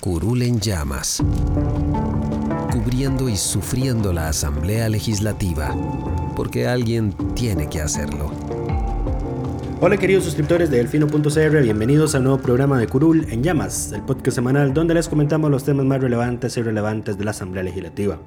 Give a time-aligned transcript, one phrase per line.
[0.00, 1.22] Curul en llamas,
[2.72, 5.76] cubriendo y sufriendo la Asamblea Legislativa,
[6.34, 8.32] porque alguien tiene que hacerlo.
[9.78, 14.36] Hola queridos suscriptores de Delfino.cr, bienvenidos al nuevo programa de Curul en Llamas, el podcast
[14.36, 18.18] semanal donde les comentamos los temas más relevantes y relevantes de la Asamblea Legislativa.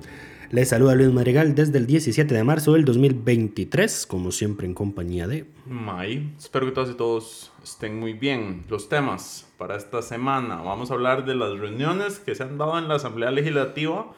[0.53, 5.25] Les saluda Luis Madrigal desde el 17 de marzo del 2023, como siempre en compañía
[5.25, 5.47] de...
[5.65, 8.63] May, espero que todos y todos estén muy bien.
[8.69, 12.77] Los temas para esta semana, vamos a hablar de las reuniones que se han dado
[12.77, 14.13] en la Asamblea Legislativa,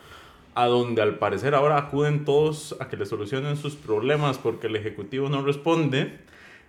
[0.56, 4.76] a donde al parecer ahora acuden todos a que le solucionen sus problemas porque el
[4.76, 6.20] Ejecutivo no responde.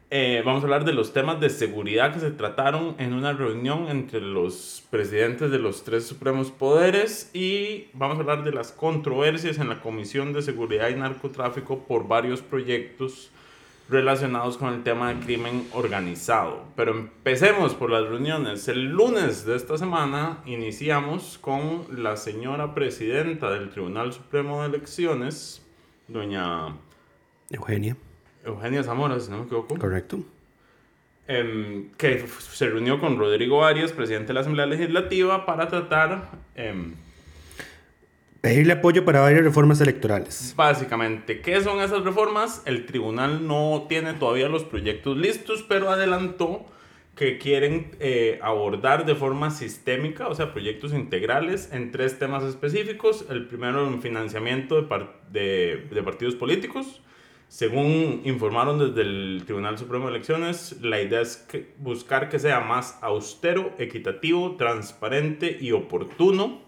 [0.08, 3.88] Eh, vamos a hablar de los temas de seguridad que se trataron en una reunión
[3.88, 9.58] entre los presidentes de los tres supremos poderes y vamos a hablar de las controversias
[9.58, 13.32] en la Comisión de Seguridad y Narcotráfico por varios proyectos
[13.88, 16.64] relacionados con el tema de crimen organizado.
[16.76, 18.68] Pero empecemos por las reuniones.
[18.68, 25.66] El lunes de esta semana iniciamos con la señora presidenta del Tribunal Supremo de Elecciones,
[26.06, 26.76] doña
[27.50, 27.96] Eugenia.
[28.46, 29.76] Eugenia Zamora, si no me equivoco.
[29.76, 30.20] Correcto.
[31.28, 36.30] Em, que se reunió con Rodrigo Arias, presidente de la Asamblea Legislativa, para tratar...
[36.54, 36.92] Eh,
[38.40, 40.54] Pedirle apoyo para varias reformas electorales.
[40.56, 42.62] Básicamente, ¿qué son esas reformas?
[42.64, 46.64] El tribunal no tiene todavía los proyectos listos, pero adelantó
[47.16, 53.24] que quieren eh, abordar de forma sistémica, o sea, proyectos integrales en tres temas específicos.
[53.30, 54.80] El primero, el financiamiento
[55.32, 57.02] de, de partidos políticos.
[57.48, 62.60] Según informaron desde el Tribunal Supremo de Elecciones, la idea es que buscar que sea
[62.60, 66.66] más austero, equitativo, transparente y oportuno.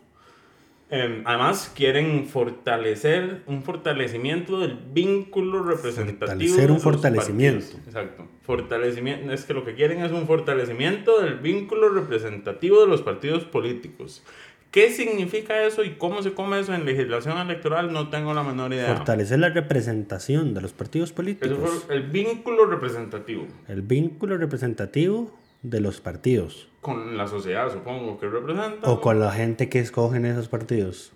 [0.91, 6.28] Em, además, quieren fortalecer un fortalecimiento del vínculo representativo.
[6.28, 7.77] Fortalecer un fortalecimiento.
[7.87, 8.27] Exacto.
[8.43, 9.31] Fortalecimiento.
[9.33, 14.25] Es que lo que quieren es un fortalecimiento del vínculo representativo de los partidos políticos.
[14.71, 17.91] ¿Qué significa eso y cómo se come eso en legislación electoral?
[17.93, 18.95] No tengo la menor idea.
[18.97, 21.59] Fortalecer la representación de los partidos políticos.
[21.59, 23.47] Eso fue el vínculo representativo.
[23.67, 26.69] El vínculo representativo de los partidos.
[26.83, 28.91] Con la sociedad, supongo que representa.
[28.91, 31.12] O con la gente que escogen esos partidos.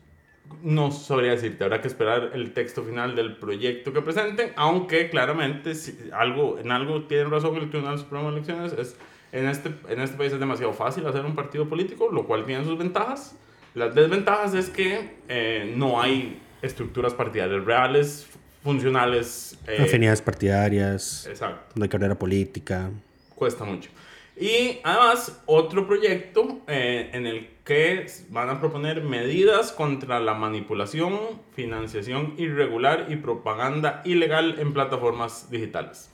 [0.63, 5.75] No sabría decirte, habrá que esperar el texto final del proyecto que presenten, aunque claramente
[5.75, 8.97] si algo, en algo tiene razón el Tribunal Supremo de Elecciones, es
[9.33, 12.65] en este, en este país es demasiado fácil hacer un partido político, lo cual tiene
[12.65, 13.35] sus ventajas.
[13.75, 18.27] Las desventajas es que eh, no hay estructuras partidarias reales,
[18.63, 19.59] funcionales.
[19.67, 21.27] Eh, Afinidades partidarias.
[21.27, 21.81] Exacto.
[21.81, 22.91] De carrera política.
[23.35, 23.91] Cuesta mucho.
[24.39, 31.19] Y además, otro proyecto eh, en el que van a proponer medidas contra la manipulación,
[31.55, 36.11] financiación irregular y propaganda ilegal en plataformas digitales.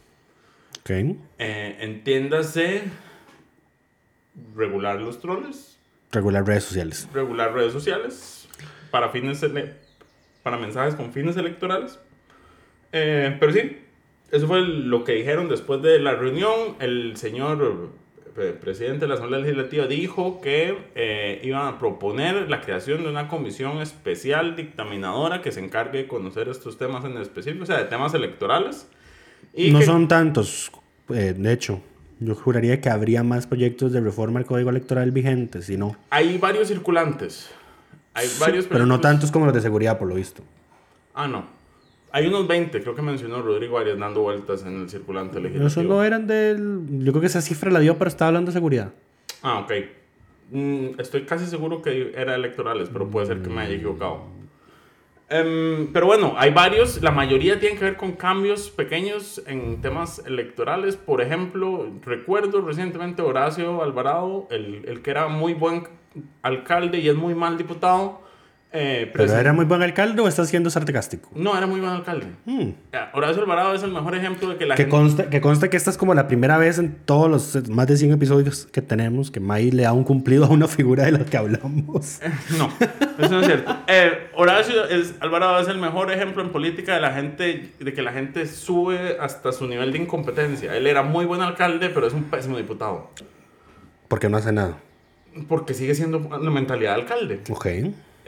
[0.80, 0.90] Ok.
[0.90, 2.82] Eh, entiéndase
[4.54, 5.78] regular los troles.
[6.12, 7.09] Regular redes sociales.
[7.12, 8.38] Regular redes sociales
[8.91, 9.44] para fines
[10.43, 11.99] para mensajes con fines electorales.
[12.93, 13.78] Eh, pero sí,
[14.31, 16.77] eso fue lo que dijeron después de la reunión.
[16.81, 17.91] El señor
[18.37, 23.10] eh, presidente de la Asamblea Legislativa dijo que eh, iban a proponer la creación de
[23.10, 27.78] una comisión especial dictaminadora que se encargue de conocer estos temas en específico, o sea,
[27.78, 28.88] de temas electorales.
[29.54, 30.71] Y no son tantos,
[31.09, 31.83] de hecho.
[32.20, 35.97] Yo juraría que habría más proyectos de reforma al Código Electoral vigentes, si no.
[36.10, 37.50] Hay varios circulantes.
[38.15, 40.42] Hay varios pero no tantos como los de seguridad, por lo visto.
[41.15, 41.44] Ah, no.
[42.10, 45.65] Hay unos 20, creo que mencionó Rodrigo Arias dando vueltas en el circulante legislativo.
[45.65, 46.82] No solo eran del...
[46.88, 48.92] Yo creo que esa cifra la dio, pero estaba hablando de seguridad.
[49.42, 49.72] Ah, ok.
[50.50, 54.37] Mm, estoy casi seguro que era electorales, pero puede ser que me haya equivocado.
[55.30, 60.22] Em, pero bueno, hay varios, la mayoría tienen que ver con cambios pequeños en temas
[60.27, 60.97] electorales.
[60.97, 65.86] Por ejemplo, recuerdo recientemente Horacio Alvarado, el, el que era muy buen
[66.42, 68.22] alcalde y es muy mal diputado,
[68.70, 71.30] Eh, ¿Pero era muy buen alcalde o estás siendo sarcástico?
[71.34, 72.26] No, era muy buen alcalde.
[72.44, 72.72] Hmm.
[73.15, 74.91] Horacio Alvarado es el mejor ejemplo de que la Que gente...
[74.97, 77.97] consta, que consta que esta es como la primera vez en todos los más de
[77.97, 81.24] 100 episodios que tenemos que May le da un cumplido a una figura de la
[81.24, 82.20] que hablamos.
[82.59, 82.70] No,
[83.18, 83.74] eso no es cierto.
[83.86, 88.03] Eh, Horacio es, Alvarado es el mejor ejemplo en política de la gente, de que
[88.03, 90.74] la gente sube hasta su nivel de incompetencia.
[90.76, 93.10] Él era muy buen alcalde, pero es un pésimo diputado.
[94.09, 94.76] Porque no hace nada.
[95.48, 97.41] Porque sigue siendo la mentalidad de alcalde.
[97.50, 97.66] Ok.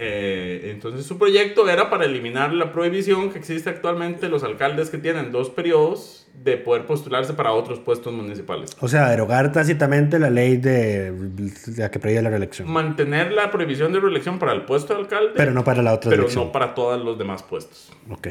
[0.03, 4.97] Eh, entonces su proyecto era para eliminar la prohibición que existe actualmente los alcaldes que
[4.97, 8.75] tienen dos periodos de poder postularse para otros puestos municipales.
[8.81, 12.71] O sea, derogar tácitamente la ley de, de la que prohíbe la reelección.
[12.71, 16.09] Mantener la prohibición de reelección para el puesto de alcalde, Pero no para la otra
[16.09, 16.47] pero elección.
[16.47, 17.93] no para todos los demás puestos.
[18.09, 18.29] Ok.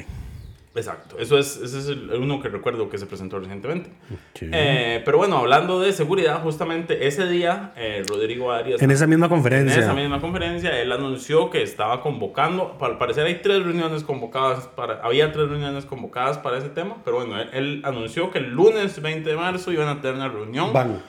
[0.75, 3.89] Exacto, eso es, ese es el uno que recuerdo que se presentó recientemente.
[4.35, 4.49] Sí.
[4.51, 9.25] Eh, pero bueno, hablando de seguridad, justamente ese día, eh, Rodrigo Arias, en esa misma
[9.25, 9.79] en conferencia.
[9.79, 15.01] esa misma conferencia, él anunció que estaba convocando, al parecer hay tres reuniones convocadas, para,
[15.01, 19.01] había tres reuniones convocadas para ese tema, pero bueno, él, él anunció que el lunes
[19.01, 21.01] 20 de marzo iban a tener una reunión, Van.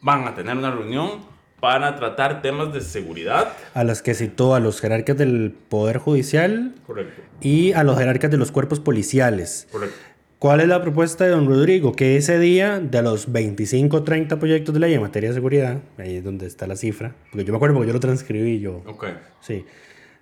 [0.00, 1.31] van a tener una reunión
[1.62, 3.52] para tratar temas de seguridad.
[3.72, 8.32] A las que citó a los jerarcas del Poder Judicial Correcto, y a los jerarcas
[8.32, 9.68] de los cuerpos policiales.
[9.70, 9.94] correcto.
[10.40, 11.92] ¿Cuál es la propuesta de don Rodrigo?
[11.92, 15.78] Que ese día, de los 25 o 30 proyectos de ley en materia de seguridad,
[15.98, 18.82] ahí es donde está la cifra, porque yo me acuerdo porque yo lo transcribí yo.
[18.88, 19.04] Ok,
[19.40, 19.64] Sí.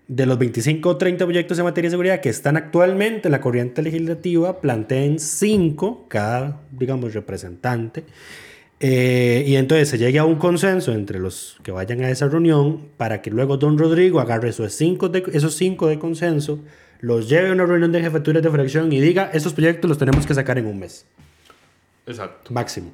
[0.08, 3.40] De los 25 o 30 proyectos en materia de seguridad que están actualmente en la
[3.40, 8.04] corriente legislativa, planteen 5 cada, digamos, representante.
[8.82, 12.88] Eh, y entonces se llegue a un consenso entre los que vayan a esa reunión
[12.96, 16.60] para que luego don Rodrigo agarre esos 5 de, esos cinco de consenso,
[17.00, 20.26] los lleve a una reunión de jefaturas de fracción y diga, estos proyectos los tenemos
[20.26, 21.04] que sacar en un mes,
[22.06, 22.52] exacto.
[22.52, 22.90] máximo,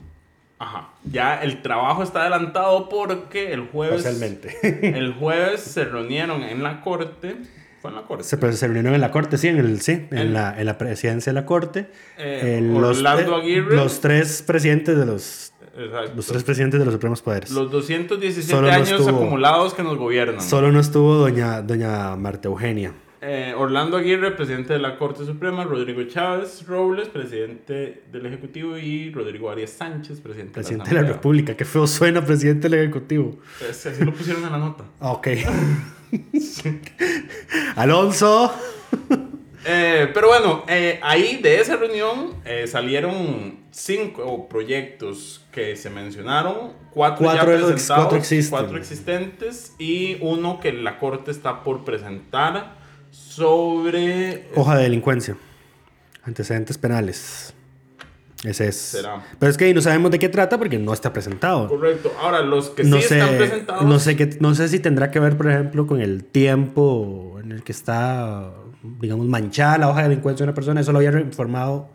[0.58, 0.88] Ajá.
[1.04, 4.06] Ya el trabajo está adelantado porque el jueves.
[4.62, 7.36] El jueves se reunieron en la corte.
[7.82, 8.24] Fue en la corte.
[8.24, 10.64] Se, pues, se reunieron en la corte, sí, en, el, sí, en, El- la, en
[10.64, 11.88] la presidencia de la corte.
[12.16, 13.76] Eh, En los, Orlando eh, Aguirre.
[13.76, 16.12] los tres presidentes de los, Exacto.
[16.16, 17.50] los tres presidentes de los supremos poderes.
[17.50, 20.40] Los 217 Solo no años estuvo- acumulados que nos gobiernan.
[20.40, 22.92] Solo no estuvo doña, doña Marta Eugenia.
[23.22, 25.64] Eh, Orlando Aguirre, presidente de la Corte Suprema.
[25.64, 28.76] Rodrigo Chávez Robles, presidente del Ejecutivo.
[28.78, 31.16] Y Rodrigo Arias Sánchez, presidente, Presidente de de la la Asamblea.
[31.16, 31.56] República.
[31.56, 33.38] Qué feo suena presidente del Ejecutivo.
[33.68, 34.84] Es así lo pusieron en la nota.
[35.00, 35.28] Ok.
[37.76, 38.52] Alonso.
[39.68, 46.72] Eh, pero bueno, eh, ahí de esa reunión eh, salieron cinco proyectos que se mencionaron,
[46.92, 48.50] cuatro, Cuatro ya presentados, cuatro existen.
[48.50, 52.76] cuatro existentes y uno que la corte está por presentar
[53.10, 55.36] sobre Hoja de delincuencia.
[56.24, 57.52] Antecedentes penales.
[58.44, 58.76] Ese es.
[58.76, 59.24] Será.
[59.38, 61.68] Pero es que no sabemos de qué trata porque no está presentado.
[61.68, 62.12] correcto.
[62.20, 65.10] Ahora los que no sí sé, están presentados, no sé qué, no sé si tendrá
[65.10, 68.52] que ver, por ejemplo, con el tiempo en el que está,
[69.00, 70.80] digamos, manchada la hoja de delincuencia de una persona.
[70.80, 71.88] Eso lo había informado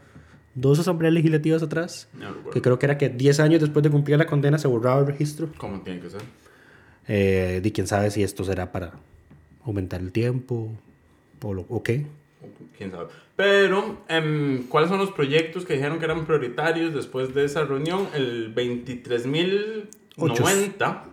[0.54, 2.50] dos asambleas legislativas atrás, No recuerdo.
[2.52, 5.08] que creo que era que 10 años después de cumplir la condena se borraba el
[5.08, 5.50] registro.
[5.58, 6.22] ¿Cómo tiene que ser?
[7.08, 8.92] Eh, de quién sabe si esto será para
[9.66, 10.72] aumentar el tiempo
[11.44, 12.06] o, lo, o qué.
[12.78, 13.08] quién sabe.
[13.36, 18.08] Pero, em, ¿cuáles son los proyectos que dijeron que eran prioritarios después de esa reunión?
[18.14, 18.54] El
[20.18, 21.04] 23.090,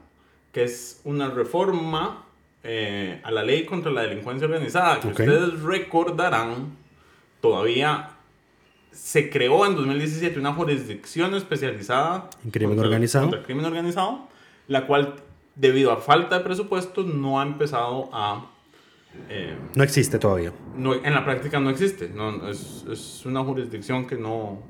[0.53, 2.27] que es una reforma
[2.65, 6.77] eh, a la ley contra la delincuencia organizada, que ustedes recordarán,
[7.41, 8.11] todavía
[8.91, 13.25] se creó en 2017 una jurisdicción especializada En crimen contra- organizado.
[13.27, 14.29] contra el crimen organizado,
[14.67, 15.15] la cual,
[15.55, 18.51] debido a falta de presupuesto, no ha empezado a...
[19.29, 20.53] eh, No existe todavía.
[20.77, 22.09] no, en la práctica no existe.
[22.09, 24.63] No, es, es una jurisdicción que no,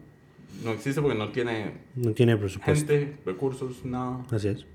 [0.63, 2.87] no existe porque no tiene No tiene presupuesto.
[2.93, 4.19] gente, recursos, nada.
[4.31, 4.67] Así es.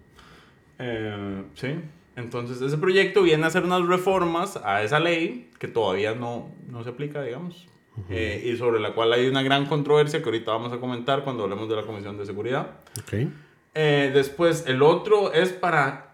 [0.80, 1.76] Eh, sí.
[2.16, 6.84] Entonces, ese proyecto viene a hacer unas reformas a esa ley que todavía no, no
[6.84, 7.68] se aplica, digamos.
[8.10, 11.44] Eh, y sobre la cual hay una gran controversia que ahorita vamos a comentar cuando
[11.44, 12.80] hablemos de la Comisión de Seguridad.
[13.00, 13.28] Ok.
[13.76, 16.14] Eh, después, el otro es para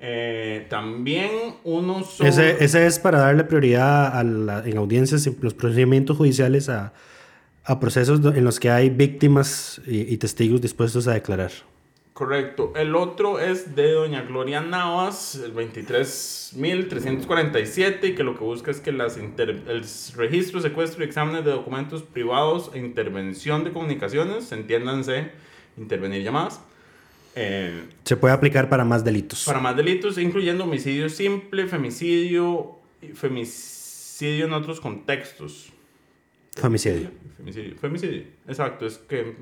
[0.00, 1.30] Eh, también
[1.64, 2.28] uno sobre...
[2.30, 6.92] Ese, ese es para darle prioridad a la- en audiencias, en los procedimientos judiciales a,
[7.64, 11.52] a procesos en los que hay víctimas y, y testigos dispuestos a declarar.
[12.12, 12.72] Correcto.
[12.76, 18.80] El otro es de doña Gloria Navas, el 23.347, y que lo que busca es
[18.80, 19.84] que las inter- el
[20.16, 25.32] registro, secuestro y exámenes de documentos privados e intervención de comunicaciones, entiéndanse,
[25.76, 26.60] intervenir llamadas,
[27.34, 29.44] eh, Se puede aplicar para más delitos.
[29.44, 32.80] para más delitos, incluyendo homicidio simple, femicidio
[33.12, 35.70] femicidio en otros contextos.
[36.56, 37.10] Femicidio.
[37.36, 39.36] Femicidio, femicidio, exacto, es que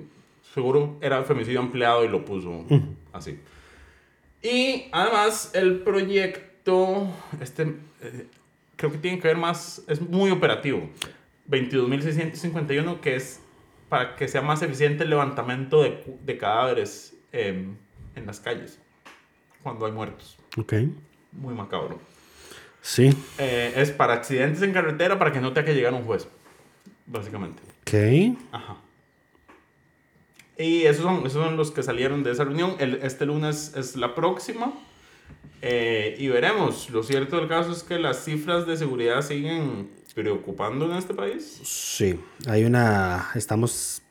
[0.54, 2.64] seguro era femicidio ampliado y lo puso
[3.12, 3.38] así.
[4.42, 7.08] Y además el proyecto,
[7.40, 7.62] este,
[8.00, 8.26] eh,
[8.76, 10.88] creo que tiene que ver más, es muy operativo.
[11.48, 13.40] 22.651, que es
[13.88, 17.76] para que sea más eficiente el levantamiento de, de cadáveres em,
[18.16, 18.78] en las calles
[19.62, 20.36] cuando hay muertos.
[20.56, 20.74] Ok.
[21.32, 22.00] Muy macabro.
[22.80, 23.16] Sí.
[23.38, 26.26] Eh, es para accidentes en carretera para que no tenga que llegar un juez,
[27.06, 27.62] básicamente.
[27.82, 28.36] Ok.
[28.52, 28.76] Ajá.
[30.58, 32.76] Y esos son, esos son los que salieron de esa reunión.
[32.78, 34.72] El- este lunes es la próxima.
[35.62, 36.90] Eh, y veremos.
[36.90, 41.60] Lo cierto del caso es que las cifras de seguridad siguen preocupando en este país.
[41.64, 42.18] Sí.
[42.46, 43.30] Hay una.
[43.34, 44.02] Estamos.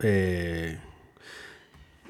[0.00, 0.78] eh,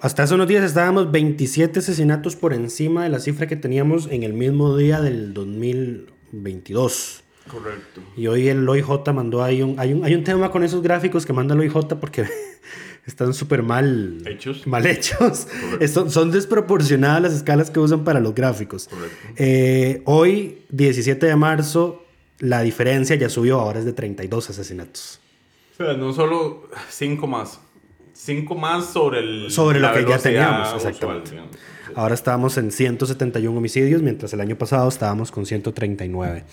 [0.00, 4.23] hasta hace unos días estábamos 27 asesinatos por encima de la cifra que teníamos en
[4.23, 7.25] el mismo día del 2022.
[7.49, 8.02] Correcto.
[8.17, 10.05] Y hoy el OIJ mandó ahí un hay, un.
[10.05, 12.26] hay un tema con esos gráficos que manda el OIJ porque
[13.07, 14.67] están súper mal Hechos.
[14.67, 15.49] Mal hechos.
[15.93, 18.88] Son, son desproporcionadas las escalas que usan para los gráficos.
[18.88, 19.17] Correcto.
[19.37, 22.05] Eh, hoy, 17 de marzo,
[22.38, 25.21] la diferencia ya subió, ahora es de 32 asesinatos.
[25.73, 27.61] O sea, no solo cinco más.
[28.19, 29.51] Cinco más sobre el.
[29.51, 31.31] Sobre lo que ya teníamos, usual, exactamente.
[31.95, 36.45] Ahora estábamos en 171 homicidios, mientras el año pasado estábamos con 139.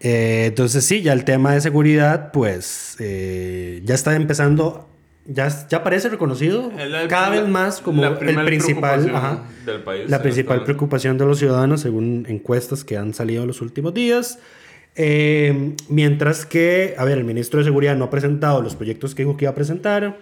[0.00, 4.86] Eh, entonces sí, ya el tema de seguridad, pues eh, ya está empezando,
[5.24, 6.70] ya, ya parece reconocido
[7.08, 11.38] cada vez más como el principal, preocupación ajá, del país la principal preocupación de los
[11.38, 14.38] ciudadanos según encuestas que han salido en los últimos días.
[14.96, 19.22] Eh, mientras que, a ver, el ministro de Seguridad no ha presentado los proyectos que
[19.22, 20.18] dijo que iba a presentar,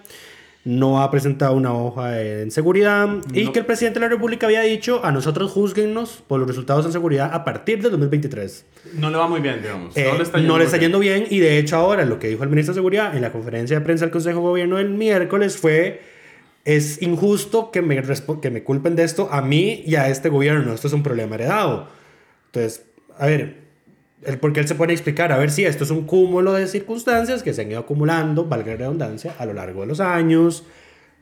[0.65, 4.61] no ha presentado una hoja en seguridad y que el presidente de la República había
[4.61, 8.65] dicho a nosotros juzguennos por los resultados en seguridad a partir del 2023.
[8.93, 9.95] No le va muy bien, digamos.
[9.97, 10.05] Eh,
[10.41, 12.77] no le está yendo, bien y de hecho ahora lo que dijo el ministro de
[12.77, 16.01] Seguridad en la conferencia de prensa del Consejo de Gobierno el miércoles fue
[16.65, 18.01] es injusto que me,
[18.41, 21.35] que me culpen de esto a mí y a este gobierno, esto es un problema
[21.35, 21.89] heredado.
[22.45, 22.85] Entonces,
[23.17, 23.62] a ver,
[24.25, 26.67] el, porque él se pone a explicar, a ver si esto es un cúmulo de
[26.67, 30.63] circunstancias que se han ido acumulando, valga la redundancia, a lo largo de los años,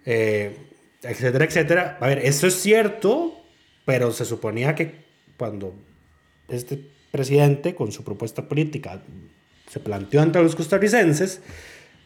[0.05, 0.57] eh,
[1.01, 1.97] etcétera, etcétera.
[1.99, 3.33] A ver, eso es cierto,
[3.85, 5.05] pero se suponía que
[5.37, 5.73] cuando
[6.47, 6.79] este
[7.11, 9.01] presidente, con su propuesta política,
[9.69, 11.41] se planteó ante los costarricenses,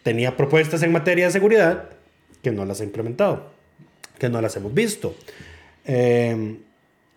[0.03, 1.89] tenía propuestas en materia de seguridad
[2.41, 3.51] que no las ha implementado,
[4.19, 5.15] que no las hemos visto.
[5.85, 6.57] Eh,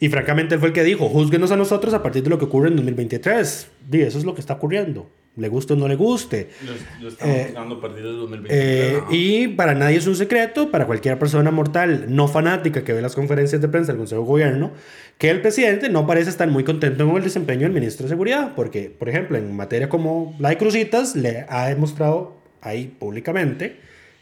[0.00, 2.44] y francamente él fue el que dijo, juzguenos a nosotros a partir de lo que
[2.44, 3.68] ocurre en 2023.
[3.90, 5.08] Y eso es lo que está ocurriendo.
[5.36, 6.50] Le guste o no le guste.
[6.64, 8.50] Lo, lo estamos Eh, a partir del 2023.
[8.50, 13.02] Eh, y para nadie es un secreto, para cualquier persona mortal no fanática que ve
[13.02, 14.72] las conferencias de prensa del Consejo de Gobierno,
[15.16, 18.54] que el presidente no parece estar muy contento con el desempeño del ministro de Seguridad,
[18.54, 23.76] porque, por ejemplo, en materia como la de Cruzitas, le ha demostrado ahí públicamente,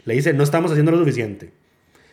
[0.04, 1.50] le dice, no estamos haciendo lo suficiente.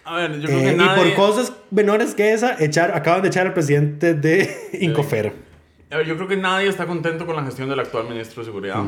[0.05, 1.13] A ver, yo creo Eh, que Y nadie...
[1.13, 4.49] por cosas menores que esa, echar, acaban de echar al presidente de
[4.81, 5.31] Incofer.
[5.91, 8.45] A ver, yo creo que nadie está contento con la gestión del actual ministro de
[8.47, 8.83] Seguridad.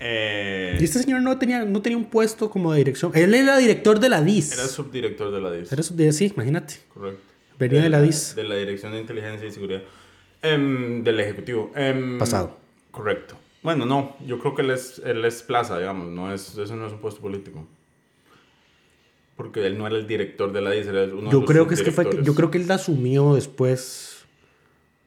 [0.00, 3.12] Eh, Y este señor no tenía, no tenía un puesto como de dirección.
[3.14, 4.52] Él era director de la DIS.
[4.52, 5.72] era subdirector de la DIS.
[5.72, 6.74] Era su- sí, imagínate.
[6.94, 7.20] Correcto.
[7.58, 8.34] Venía de la DIS.
[8.36, 9.82] De la Dirección de Inteligencia y Seguridad.
[10.42, 11.72] Em, del Ejecutivo.
[11.74, 12.56] Em, Pasado.
[12.92, 13.36] Correcto.
[13.62, 14.16] Bueno, no.
[14.24, 16.06] Yo creo que él es, él es plaza, digamos.
[16.06, 17.66] No es, eso no es un puesto político.
[19.38, 21.68] Porque él no era el director de la DIS, era uno de Yo los creo
[21.68, 24.26] que es que fue, yo creo que él la asumió después.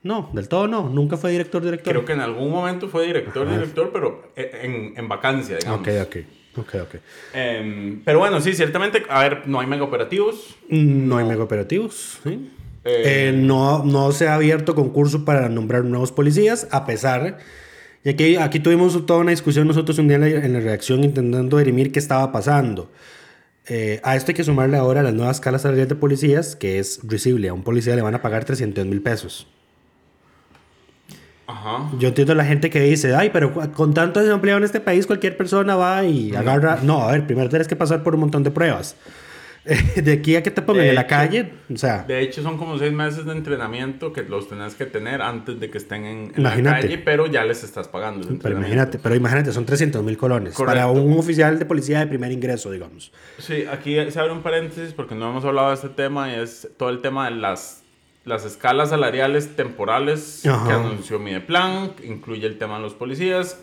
[0.04, 1.92] No, del todo no, nunca fue director director.
[1.94, 3.58] Creo que en algún momento fue director, Ajá.
[3.58, 5.82] director, pero en, en vacancia, digamos.
[5.82, 6.16] Ok, ok,
[6.60, 6.96] ok, ok.
[7.34, 10.56] Em, pero bueno, sí, ciertamente, a ver, no hay mega operativos.
[10.70, 12.50] No hay mega operativos, ¿sí?
[12.86, 17.40] Eh, Eh, no, no se ha abierto concurso para nombrar nuevos policías, a pesar.
[18.06, 21.04] Y aquí, aquí tuvimos toda una discusión nosotros un día en la, en la redacción
[21.04, 22.90] intentando dirimir qué estaba pasando.
[23.68, 27.00] Eh, a esto hay que sumarle ahora las nuevas escalas salariales de policías, que es
[27.04, 27.50] risible.
[27.50, 29.48] A un policía le van a pagar 300 mil pesos.
[31.48, 31.90] Ajá.
[32.00, 35.06] Yo entiendo a la gente que dice, ay, pero con tanto desempleo en este país,
[35.06, 36.80] cualquier persona va y agarra.
[36.82, 38.96] No, a ver, primero tienes que pasar por un montón de pruebas.
[39.96, 42.58] de aquí a que te pongan De en la calle, o sea, De hecho, son
[42.58, 46.34] como seis meses de entrenamiento que los tenés que tener antes de que estén en,
[46.36, 48.28] en la calle, pero ya les estás pagando.
[48.42, 50.80] pero imagínate, pero imagínate, son 300 mil colones Correcto.
[50.80, 53.12] para un oficial de policía de primer ingreso, digamos.
[53.38, 56.68] Sí, aquí se abre un paréntesis porque no hemos hablado de este tema y es
[56.78, 57.84] todo el tema de las,
[58.26, 60.68] las escalas salariales temporales Ajá.
[60.68, 63.60] que anunció Mideplan, incluye el tema de los policías.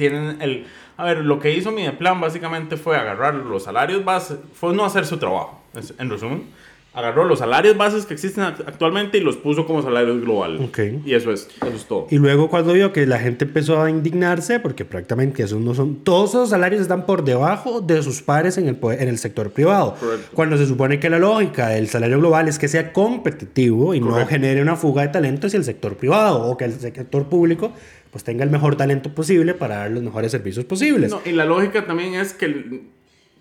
[0.00, 0.64] Tienen el...
[0.96, 5.04] A ver, lo que hizo Mideplan básicamente fue agarrar los salarios base, fue no hacer
[5.04, 5.60] su trabajo,
[5.98, 6.44] en resumen.
[6.92, 10.58] agarró los salarios bases que existen act- actualmente y los puso como salarios global.
[10.60, 10.78] Ok.
[11.06, 12.06] Y eso es, eso es todo.
[12.10, 16.02] Y luego cuando vio que la gente empezó a indignarse, porque prácticamente esos no son,
[16.02, 19.94] todos esos salarios están por debajo de sus pares en el, en el sector privado.
[20.00, 20.30] Correcto.
[20.34, 24.08] Cuando se supone que la lógica del salario global es que sea competitivo y no
[24.10, 24.30] Correcto.
[24.30, 27.72] genere una fuga de talento hacia el sector privado o que el sector público
[28.10, 31.10] pues tenga el mejor talento posible para dar los mejores servicios posibles.
[31.10, 32.82] No, y la lógica también es que el,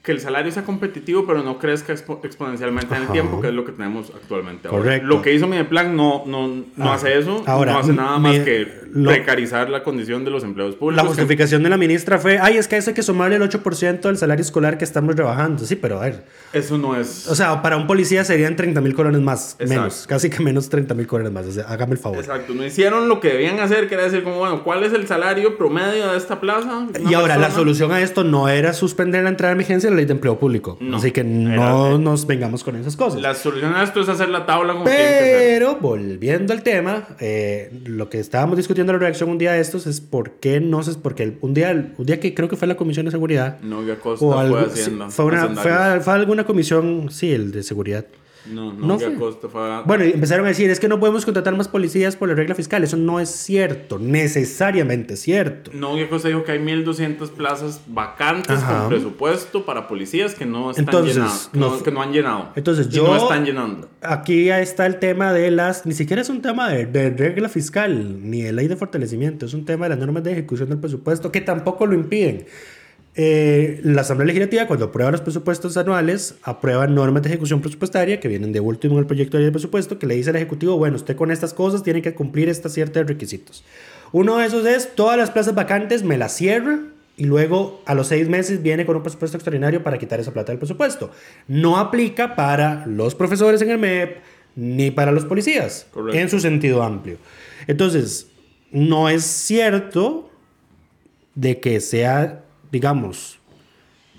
[0.04, 3.14] que el salario sea competitivo, pero no crezca expo- exponencialmente en el Ajá.
[3.14, 4.68] tiempo, que es lo que tenemos actualmente.
[4.68, 4.80] ahora.
[4.84, 5.08] Correcto.
[5.08, 8.24] Lo que hizo Mideplan no, no, no Ah, hace eso, ahora, no hace nada mi-
[8.30, 11.04] más que lo- precarizar la condición de los empleados La públicos.
[11.04, 14.08] que- justificación de la ministra fue, ay, es que eso hay que sumarle el 8%
[14.08, 15.66] del salario escolar que estamos rebajando.
[15.66, 17.28] Sí, pero a ver, Eso no es...
[17.28, 19.68] O sea, para un policía serían 30 mil colones más, Exacto.
[19.82, 21.46] menos, casi que menos 30 mil colones más.
[21.46, 22.18] O sea, hágame el favor.
[22.20, 25.06] Exacto, no hicieron lo que debían hacer, que era decir como, bueno, ¿cuál es el
[25.08, 26.88] salario promedio de esta plaza?
[27.08, 29.96] Y ahora, la persona- solución a esto no era suspender la entrada de emergencia de
[29.96, 30.78] la ley de empleo público.
[30.82, 33.22] No, Así que no era- nos vengamos con esas cosas.
[33.22, 34.86] La solución a esto es hacer la tabla como.
[34.86, 39.88] Pero, volviendo al tema, eh, lo que estábamos discutiendo la reacción un día de estos
[39.88, 40.94] es por qué no se...
[41.00, 43.60] Porque un, día, un día que creo que fue la Comisión de Seguridad...
[43.62, 45.10] No, que Acosta O fue algo, haciendo.
[45.10, 48.06] fue, una, fue, a- fue a alguna comisión, sí, el de seguridad.
[48.52, 49.16] No, no, no fue.
[49.50, 52.36] Fue Bueno, y empezaron a decir, es que no podemos contratar más policías por la
[52.36, 52.84] regla fiscal.
[52.84, 55.72] Eso no es cierto, necesariamente cierto.
[55.74, 58.80] No, que Acosta dijo que hay 1.200 plazas vacantes Ajá.
[58.82, 61.50] con presupuesto para policías que no están Entonces, llenados.
[61.52, 62.50] que no- que no han llenado.
[62.56, 63.90] Entonces, Y yo- no están llenando.
[64.02, 67.50] Aquí ya está el tema de las, ni siquiera es un tema de, de regla
[67.50, 70.80] fiscal, ni de ley de fortalecimiento, es un tema de las normas de ejecución del
[70.80, 72.46] presupuesto que tampoco lo impiden.
[73.22, 78.30] Eh, la Asamblea Legislativa, cuando aprueba los presupuestos anuales, aprueba normas de ejecución presupuestaria que
[78.30, 81.18] vienen de último en el proyecto de presupuesto, que le dice al Ejecutivo, bueno, usted
[81.18, 83.66] con estas cosas tiene que cumplir estos ciertos requisitos.
[84.14, 86.80] Uno de esos es, todas las plazas vacantes me las cierra
[87.18, 90.54] y luego a los seis meses viene con un presupuesto extraordinario para quitar esa plata
[90.54, 91.12] del presupuesto.
[91.50, 94.22] No aplica para los profesores en el MEP
[94.56, 96.18] ni para los policías, Correcto.
[96.18, 97.18] en su sentido amplio.
[97.68, 98.28] Entonces,
[98.72, 100.32] no es cierto
[101.36, 103.40] de que sea, digamos,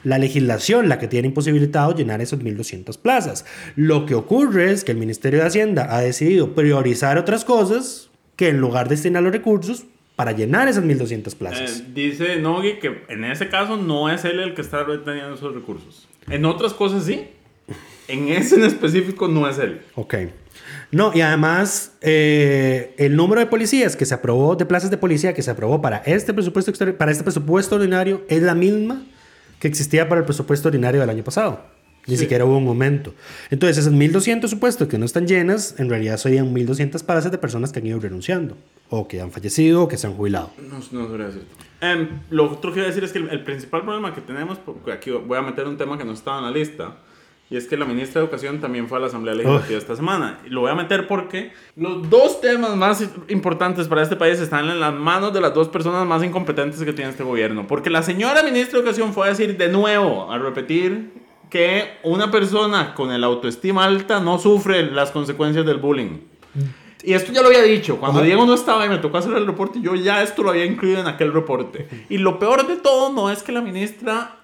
[0.03, 3.45] la legislación la que tiene imposibilitado llenar esas 1.200 plazas.
[3.77, 8.49] Lo que ocurre es que el Ministerio de Hacienda ha decidido priorizar otras cosas que
[8.49, 9.85] en lugar de destinar los recursos
[10.17, 11.81] para llenar esas 1.200 plazas.
[11.81, 15.55] Eh, dice Nogui que en ese caso no es él el que está reteniendo esos
[15.55, 16.09] recursos.
[16.29, 17.29] En otras cosas sí.
[18.09, 19.81] En ese en específico no es él.
[19.95, 20.15] Ok.
[20.93, 25.35] No, y además, eh, el número de policías que se aprobó, de plazas de policía
[25.35, 29.03] que se aprobó para este presupuesto, para este presupuesto ordinario es la misma
[29.61, 31.61] que existía para el presupuesto ordinario del año pasado.
[32.07, 32.23] Ni Sí.
[32.23, 33.15] siquiera hubo un aumento.
[33.51, 37.71] Entonces, esas 1.200 supuestos que no están llenas, en realidad serían 1.200 plazas de personas
[37.73, 38.57] que han ido renunciando,
[38.89, 40.51] o que han fallecido, o que se han jubilado.
[40.59, 41.47] No, no decirte.
[41.83, 44.59] Em, lo otro que iba a decir es que el, el principal problema que tenemos,
[44.59, 46.97] porque aquí voy a meter un tema que no estaba en la lista,
[47.51, 50.39] y es que la ministra de Educación también fue a la Asamblea Legislativa esta semana.
[50.47, 54.71] Y lo voy a meter porque los dos temas más importantes para este país están
[54.71, 57.67] en las manos de las dos personas más incompetentes que tiene este gobierno.
[57.67, 61.13] Porque la señora ministra de Educación fue a decir de nuevo, a repetir,
[61.51, 66.19] que una persona con el autoestima alta no sufre las consecuencias del bullying.
[67.03, 67.99] Y esto ya lo había dicho.
[67.99, 68.27] Cuando Ajá.
[68.27, 71.01] Diego no estaba y me tocó hacer el reporte, yo ya esto lo había incluido
[71.01, 71.89] en aquel reporte.
[72.09, 74.40] Y lo peor de todo no es que la ministra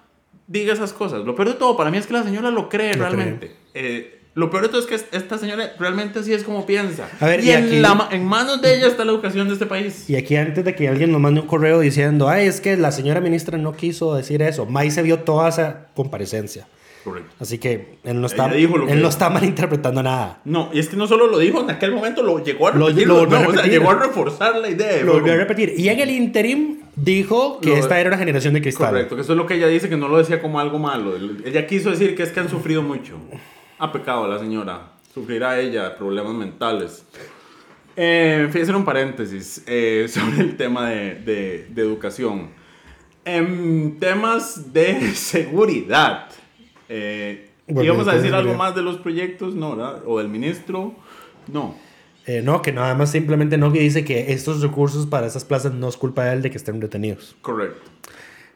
[0.47, 1.25] diga esas cosas.
[1.25, 3.53] Lo peor de todo para mí es que la señora lo cree Lo realmente.
[3.75, 7.09] Eh, lo peor de todo es que es- esta señora realmente así es como piensa.
[7.21, 9.49] A ver, y y en, aquí- la ma- en manos de ella está la educación
[9.49, 10.09] de este país.
[10.11, 12.93] Y aquí antes de que alguien nos mande un correo diciendo, ay, es que la
[12.93, 16.67] señora ministra no quiso decir eso, May se vio toda esa comparecencia.
[17.03, 17.31] Correcto.
[17.39, 20.41] Así que él no está, lo él que- no está malinterpretando nada.
[20.45, 22.89] No, y es que no solo lo dijo en aquel momento, lo llegó a Lo-
[22.89, 23.07] repetir.
[23.09, 23.79] lo volvió a no, o sea, repetir.
[23.81, 25.03] llegó a reforzar la idea.
[25.03, 25.75] Lo volvió a repetir.
[25.79, 28.89] Y en el interim dijo que Lo- esta era una generación de cristal.
[28.89, 31.15] Correcto, que eso es lo que ella dice, que no lo decía como algo malo.
[31.45, 33.17] Ella quiso decir que es que han sufrido mucho.
[33.79, 34.93] Ha pecado la señora.
[35.15, 37.05] Sufrirá ella problemas mentales.
[37.97, 42.49] Eh, fíjense un paréntesis eh, sobre el tema de, de- de educación.
[43.25, 46.29] En temas de seguridad.
[46.89, 49.55] Eh, Bueno, ¿Íbamos a de decir algo más de los proyectos?
[49.55, 50.03] No, ¿verdad?
[50.07, 50.95] ¿O del ministro?
[51.49, 51.75] No.
[52.27, 55.73] Eh, no, que nada más simplemente no que dice que estos recursos para esas plazas
[55.73, 57.37] no es culpa de él de que estén retenidos.
[57.41, 57.81] Correcto.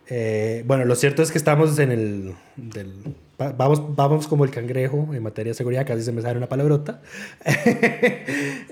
[0.09, 2.35] Eh, bueno, lo cierto es que estamos en el...
[2.57, 6.37] del- va- vamos, vamos como el cangrejo en materia de seguridad, casi se me sale
[6.37, 7.01] una palabrota.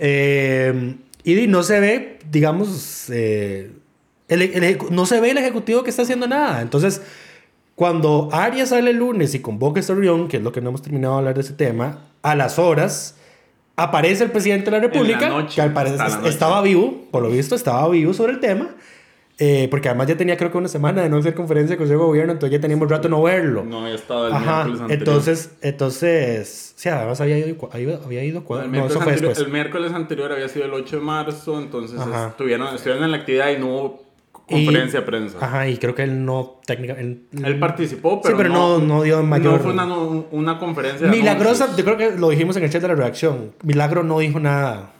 [0.00, 3.70] Eh, y no se ve, digamos, eh,
[4.28, 6.62] el- el no se ve el ejecutivo que está haciendo nada.
[6.62, 7.02] Entonces,
[7.74, 10.82] cuando Arias sale el lunes y convoca esta reunión, que es lo que no hemos
[10.82, 13.14] terminado de hablar de ese tema, a las horas
[13.78, 17.30] aparece el presidente de la República, noche, que al parecer la estaba vivo, por lo
[17.30, 18.74] visto estaba vivo sobre el tema,
[19.40, 22.00] Eh, porque además ya tenía creo que una semana de no hacer conferencia de Consejo
[22.00, 23.62] de Gobierno, entonces ya teníamos rato no verlo.
[23.64, 24.98] No había estado el Ajá, miércoles anterior.
[25.08, 29.46] entonces, entonces, sí, además había ido, había, ido El no, miércoles, eso fue anterior, después.
[29.46, 33.50] el miércoles anterior había sido el 8 de marzo, entonces estuvieron, estuvieron en la actividad
[33.50, 34.07] y no hubo
[34.48, 35.38] conferencia de prensa.
[35.40, 37.36] Ajá, y creo que él no técnicamente...
[37.46, 39.86] Él participó, pero, Sí, pero no- no dio mayor- No fue una,
[40.30, 41.76] una conferencia de Milagrosa, anuncios.
[41.76, 43.52] yo creo que lo dijimos en el chat de la reacción.
[43.62, 44.92] Milagro no dijo nada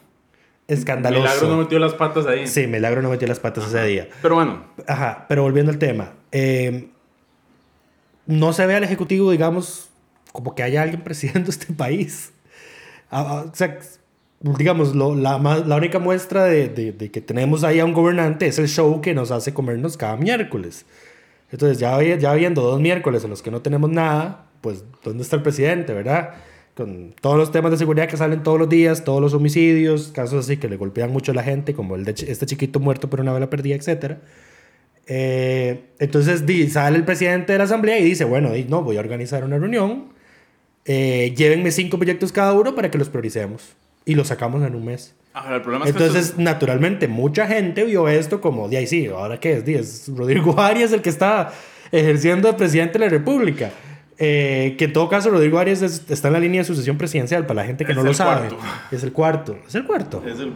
[0.68, 1.22] escandaloso.
[1.22, 2.46] Milagro no metió las patas ahí.
[2.46, 4.08] Sí, Milagro no metió las patas ese día.
[4.22, 6.12] Pero bueno, Ajá, pero volviendo al tema.
[6.30, 6.88] eh,
[8.26, 9.88] no se ve al Ejecutivo, digamos,
[10.32, 12.32] como que haya alguien presidiendo este país.
[13.10, 13.78] Ah, ah, o sea,
[14.40, 18.46] digamos, lo- la, la única muestra de, de- de que tenemos ahí a un gobernante
[18.46, 20.86] es el show que nos hace comernos cada miércoles.
[21.50, 25.36] Entonces, ya, ya viendo dos miércoles en los que no tenemos nada, pues, ¿dónde está
[25.36, 26.30] el presidente, verdad?
[26.76, 30.44] Con todos los temas de seguridad que salen todos los días, todos los homicidios, casos
[30.44, 33.20] así que le golpean mucho a la gente, como el de este chiquito muerto por
[33.20, 34.20] una bala perdida, etcétera.
[35.06, 39.42] Eh, entonces sale el presidente de la asamblea y dice, bueno, no, voy a organizar
[39.42, 40.08] una reunión,
[40.84, 43.74] eh, llévenme cinco proyectos cada uno para que los prioricemos
[44.10, 45.14] y los sacamos en un mes.
[45.34, 48.86] ahora, el problema es que Entonces, esto- naturalmente, mucha gente vio esto como, de ahí
[48.86, 49.68] sí, ¿ahora qué es?
[49.68, 51.52] Es Rodrigo Arias el que está
[51.92, 53.70] ejerciendo de presidente de la República.
[54.20, 57.46] Eh, que en todo caso, Rodrigo Arias es- está en la línea de sucesión presidencial,
[57.46, 58.48] para la gente que Es no lo el sabe.
[58.48, 58.58] cuarto.
[58.90, 59.58] Es el cuarto.
[59.68, 60.22] Es el cuarto.
[60.26, 60.52] es el,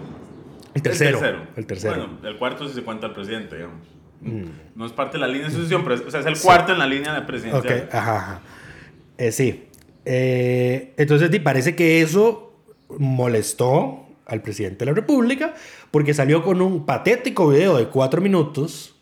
[0.74, 1.18] El tercero.
[1.18, 1.42] El tercero.
[1.56, 1.94] El tercero.
[1.96, 3.86] Bueno, el cuarto si se cuenta al presidente, digamos.
[4.22, 4.44] Mm.
[4.74, 6.72] No es parte de la línea de sucesión, pero es, o sea, es el cuarto
[6.72, 7.82] en la línea de presidencial.
[7.86, 8.40] Ok, ajá, ajá.
[9.18, 9.64] Eh, sí.
[10.04, 12.51] Eh, entonces, parece que eso
[12.98, 15.54] molestó al presidente de la República
[15.90, 18.94] porque salió con un patético video de cuatro minutos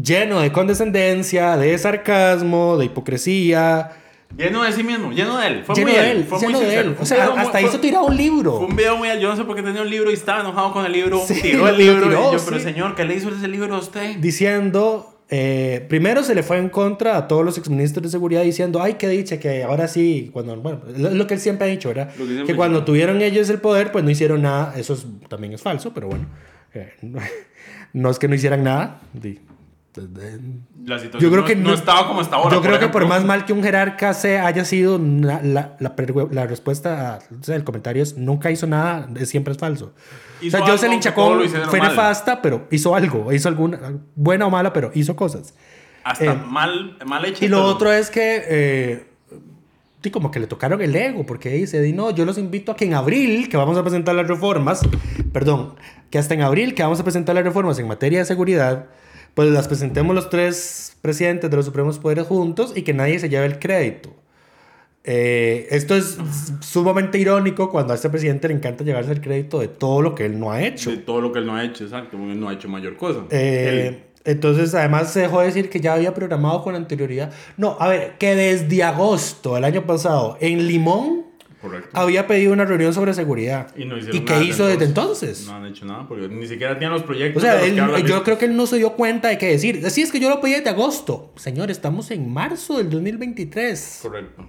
[0.00, 3.90] lleno de condescendencia, de sarcasmo, de hipocresía.
[4.36, 5.64] Lleno de sí mismo, lleno de él.
[5.64, 6.96] Fue lleno muy de él, Fue lleno muy de él.
[7.00, 8.58] O sea, muy- hasta fue- hizo tirar un libro.
[8.58, 9.08] Fue un video muy...
[9.20, 11.20] Yo no sé por qué tenía un libro y estaba enojado con el libro.
[11.26, 12.02] Sí, tiró el libro.
[12.08, 12.64] tiró, y yo, pero sí.
[12.64, 14.16] señor, ¿qué le hizo ese libro a usted?
[14.18, 18.80] diciendo, eh, primero se le fue en contra a todos los exministros de seguridad diciendo,
[18.82, 21.88] ay, qué dicha, que ahora sí, cuando, bueno, lo, lo que él siempre ha dicho,
[21.88, 22.10] ¿verdad?
[22.46, 25.92] Que cuando tuvieron ellos el poder, pues no hicieron nada, eso es- también es falso,
[25.92, 26.26] pero bueno,
[26.74, 27.18] eh, no,
[27.92, 29.00] no es que no hicieran nada.
[30.84, 32.54] La situación yo creo no, que no estaba como está ahora.
[32.56, 35.40] Yo creo que por más mal que un jerarca se haya sido, la,
[35.78, 39.92] la, respuesta a- o sea, el comentario es nunca hizo nada, siempre es falso.
[40.46, 40.60] O sea,
[41.00, 41.90] Chacón hicieron fue mal.
[41.90, 43.78] nefasta, pero hizo algo, hizo alguna,
[44.14, 45.54] buena o mala, pero hizo cosas.
[46.04, 47.44] Hasta eh, mal, mal hecho.
[47.44, 49.04] Y lo otro es que, eh,
[50.10, 52.86] como que le tocaron el ego, porque dice, di, no, yo los invito a que
[52.86, 54.80] en abril, que vamos a presentar las reformas,
[55.34, 55.74] perdón,
[56.10, 58.86] que hasta en abril, que vamos a presentar las reformas en materia de seguridad,
[59.38, 63.28] pues las presentemos los tres presidentes de los supremos poderes juntos y que nadie se
[63.28, 64.12] lleve el crédito.
[65.04, 66.18] Eh, esto es
[66.58, 70.26] sumamente irónico cuando a este presidente le encanta llevarse el crédito de todo lo que
[70.26, 70.90] él no ha hecho.
[70.90, 72.16] De todo lo que él no ha hecho, exacto.
[72.18, 73.20] porque él no ha hecho mayor cosa.
[73.30, 77.30] Eh, entonces, además se dejó decir que ya había programado con anterioridad.
[77.56, 81.27] No, a ver, que desde agosto del año pasado en Limón
[81.60, 81.88] correcto.
[81.92, 83.74] había pedido una reunión sobre seguridad.
[83.76, 85.46] Y no hicieron qué hizo desde entonces?
[85.46, 87.42] No han hecho nada, porque ni siquiera tienen los proyectos.
[87.42, 87.74] O sea, él-
[88.06, 89.82] yo creo que él no se dio cuenta de qué decir.
[89.86, 91.32] Así es que yo lo pedí desde agosto.
[91.36, 94.00] Señor, estamos en marzo del 2023.
[94.02, 94.44] Correcto.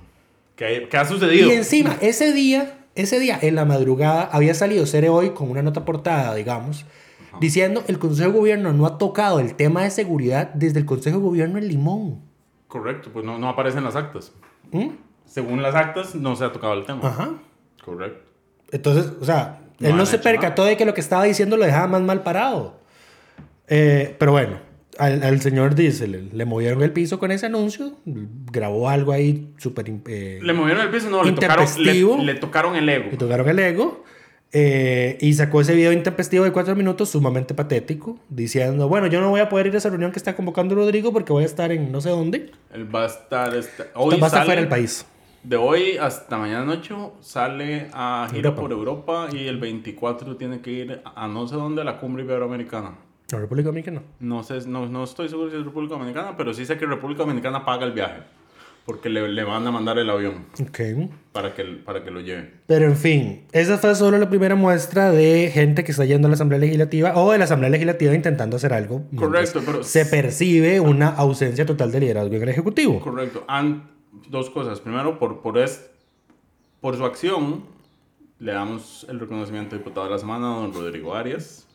[0.56, 1.48] ¿Qué, qué ha sucedido?
[1.48, 5.62] Y encima, ese día, ese día, en la madrugada, había salido Cere Hoy con una
[5.62, 6.86] nota portada, digamos,
[7.40, 11.18] diciendo el Consejo de Gobierno no ha tocado el tema de seguridad desde el Consejo
[11.20, 12.20] de Gobierno en Limón.
[12.68, 14.34] Correcto, pues no, no aparecen las actas.
[14.72, 14.90] ¿Mm?
[15.30, 17.02] Según las actas, no se ha tocado el tema.
[17.08, 17.30] Ajá.
[17.86, 18.30] Correcto.
[18.72, 21.66] Entonces, o sea, No él no se percató de que lo que estaba diciendo lo
[21.66, 22.80] dejaba más mal parado.
[23.68, 24.58] Eh, pero bueno,
[24.98, 29.54] al, al señor dice, le, le movieron el piso con ese anuncio, grabó algo ahí
[29.58, 29.86] súper...
[30.08, 31.94] eh, Le movieron el piso, no, le tocaron, le,
[32.26, 33.06] le tocaron el ego.
[33.12, 34.04] le tocaron el ego.
[34.52, 39.30] eh, y sacó ese video intempestivo de cuatro minutos sumamente patético, diciendo, bueno, yo no
[39.30, 41.72] voy a poder ir a esa reunión que está convocando Rodrigo porque voy a estar
[41.72, 42.52] en no sé dónde.
[42.74, 43.56] Él va a estar.
[43.56, 45.06] este- hoy va a estar fuera del país.
[45.44, 48.62] De hoy hasta mañana noche sale a gira Europa.
[48.62, 52.24] por Europa y el 24 tiene que ir a no sé dónde a la cumbre
[52.24, 52.96] iberoamericana.
[53.32, 54.02] La República Dominicana.
[54.20, 57.24] No sé, no, no estoy seguro si es República Dominicana, pero sí sé que República
[57.24, 58.22] Dominicana paga el viaje.
[58.86, 60.80] Porque le, le van a mandar el avión Ok.
[61.32, 62.52] para que, para que lo lleve.
[62.66, 66.30] Pero en fin, esa fue solo la primera muestra de gente que está yendo a
[66.30, 69.04] la Asamblea Legislativa o de la Asamblea Legislativa intentando hacer algo.
[69.16, 73.00] Correcto, pero- Se percibe una ausencia total de liderazgo en el Ejecutivo.
[73.00, 73.44] Correcto.
[74.30, 74.80] Dos cosas.
[74.80, 75.90] Primero, por, por, es,
[76.82, 77.64] por su acción,
[78.40, 81.66] le damos el reconocimiento de diputado de la semana don Rodrigo Arias.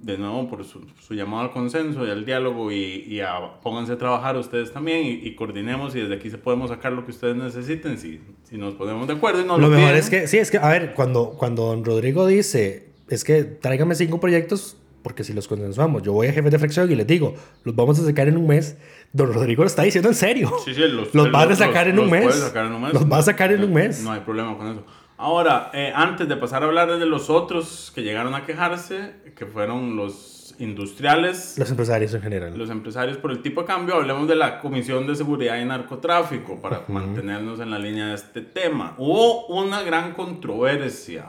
[0.00, 3.94] De nuevo, por su, su llamado al consenso y al diálogo y, y a pónganse
[3.94, 7.10] a trabajar ustedes también y, y coordinemos y desde aquí se podemos sacar lo que
[7.10, 9.98] ustedes necesiten si, si nos ponemos de acuerdo y nos Lo lo, mejor piden.
[9.98, 13.96] es que, sí, es que, a ver, cuando, cuando don Rodrigo dice, es que tráigame
[13.96, 17.34] cinco proyectos porque si los consensuamos, yo voy a jefe de fracción y les digo,
[17.64, 18.76] los vamos a sacar en un mes,
[19.12, 20.52] don Rodrigo lo está diciendo en serio.
[20.64, 22.24] Sí, sí, los, Los vas a sacar en un mes.
[22.24, 22.92] puedes sacar en un mes.
[22.92, 24.02] Los vas a sacar en un mes.
[24.02, 24.84] No hay problema con eso.
[25.16, 29.46] Ahora, eh, antes de pasar a hablar de los otros que llegaron a quejarse, que
[29.46, 32.58] fueron los industriales, Los empresarios en general.
[32.58, 36.60] los empresarios por el tipo de cambio, hablemos de la Comisión de Seguridad y Narcotráfico
[36.60, 38.94] para mantenernos en la línea de este tema.
[38.98, 41.26] Hubo una gran controversia.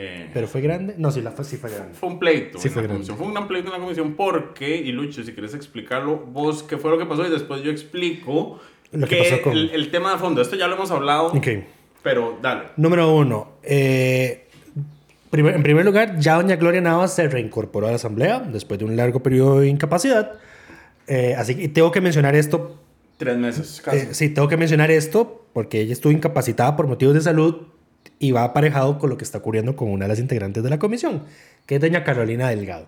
[0.00, 0.94] Eh, ¿Pero fue grande?
[0.96, 1.92] No, sí, la fue, sí fue grande.
[1.94, 2.98] fue un pleito Sí, fue grande.
[2.98, 3.16] comisión.
[3.18, 6.76] Fue un gran pleito en la comisión porque, y Lucho, si quieres explicarlo, vos qué
[6.78, 8.60] fue lo que pasó y después yo explico
[8.92, 11.26] Lo que que pasó con- el, el tema de fondo, esto ya lo hemos hablado,
[11.32, 11.46] Ok.
[12.02, 12.68] pero dale.
[12.76, 13.54] Número uno.
[13.62, 14.46] eh,
[15.30, 18.84] primer- en primer lugar, ya doña Gloria Navas se reincorporó a la Asamblea después de
[18.86, 20.34] un largo periodo de incapacidad.
[21.06, 22.78] Eh, así que tengo que mencionar esto.
[23.16, 23.96] Tres meses, casi.
[23.96, 27.66] eh, sí, tengo que mencionar esto porque ella estuvo incapacitada por motivos de salud
[28.18, 30.78] y va aparejado con lo que está ocurriendo con una de las integrantes de la
[30.78, 31.24] comisión,
[31.66, 32.86] que es doña Carolina Delgado.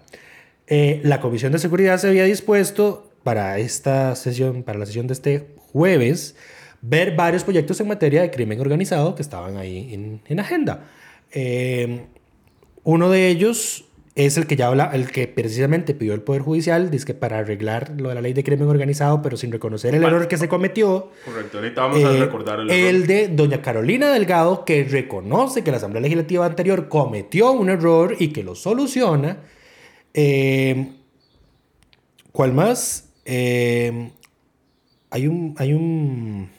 [0.67, 5.15] Eh, la Comisión de Seguridad se había dispuesto para esta sesión, para la sesión de
[5.15, 6.37] este jueves,
[6.81, 10.89] ver varios proyectos en materia de crimen organizado que estaban ahí en, en agenda.
[11.33, 12.07] Eh,
[12.83, 13.85] uno de ellos
[14.17, 17.39] es el que ya habla, el que precisamente pidió el Poder Judicial, dice que para
[17.39, 20.17] arreglar lo de la ley de crimen organizado, pero sin reconocer el Vale.
[20.17, 21.11] error que se cometió.
[21.25, 23.07] Correcto, ahorita vamos a Eh, recordar el, el error.
[23.09, 28.29] de doña Carolina Delgado, que reconoce que la Asamblea Legislativa anterior cometió un error y
[28.33, 29.39] que lo soluciona.
[30.13, 30.93] Eh,
[32.33, 33.09] ¿Cuál más?
[33.25, 34.11] Eh,
[35.11, 35.55] hay un...
[35.59, 36.51] Hay un...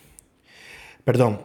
[1.03, 1.41] Perdón.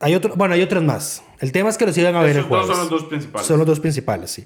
[0.00, 1.22] Hay otro, bueno, hay otras más.
[1.40, 2.66] El tema es que los iban a ver el Esos dos jueves.
[2.76, 3.46] son los dos principales.
[3.46, 4.44] Son los dos principales, sí.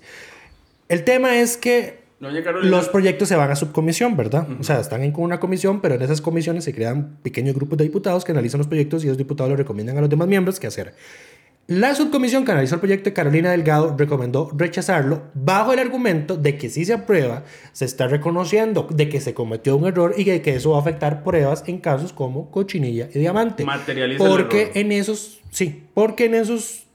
[0.91, 4.47] El tema es que los proyectos se van a subcomisión, ¿verdad?
[4.59, 7.85] O sea, están en una comisión, pero en esas comisiones se crean pequeños grupos de
[7.85, 10.67] diputados que analizan los proyectos y los diputados le recomiendan a los demás miembros qué
[10.67, 10.95] hacer.
[11.69, 16.59] La subcomisión que analizó el proyecto de Carolina Delgado recomendó rechazarlo bajo el argumento de
[16.59, 20.43] que si se aprueba, se está reconociendo de que se cometió un error y de
[20.43, 23.65] que eso va a afectar pruebas en casos como cochinilla y diamante.
[23.65, 24.77] Materializa el Porque error.
[24.79, 26.89] en esos, sí, porque en esos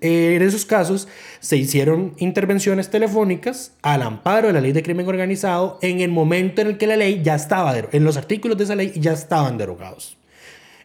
[0.00, 1.08] eh, en esos casos
[1.40, 6.60] se hicieron intervenciones telefónicas al amparo de la ley de crimen organizado en el momento
[6.60, 9.58] en el que la ley ya estaba, en los artículos de esa ley ya estaban
[9.58, 10.16] derogados.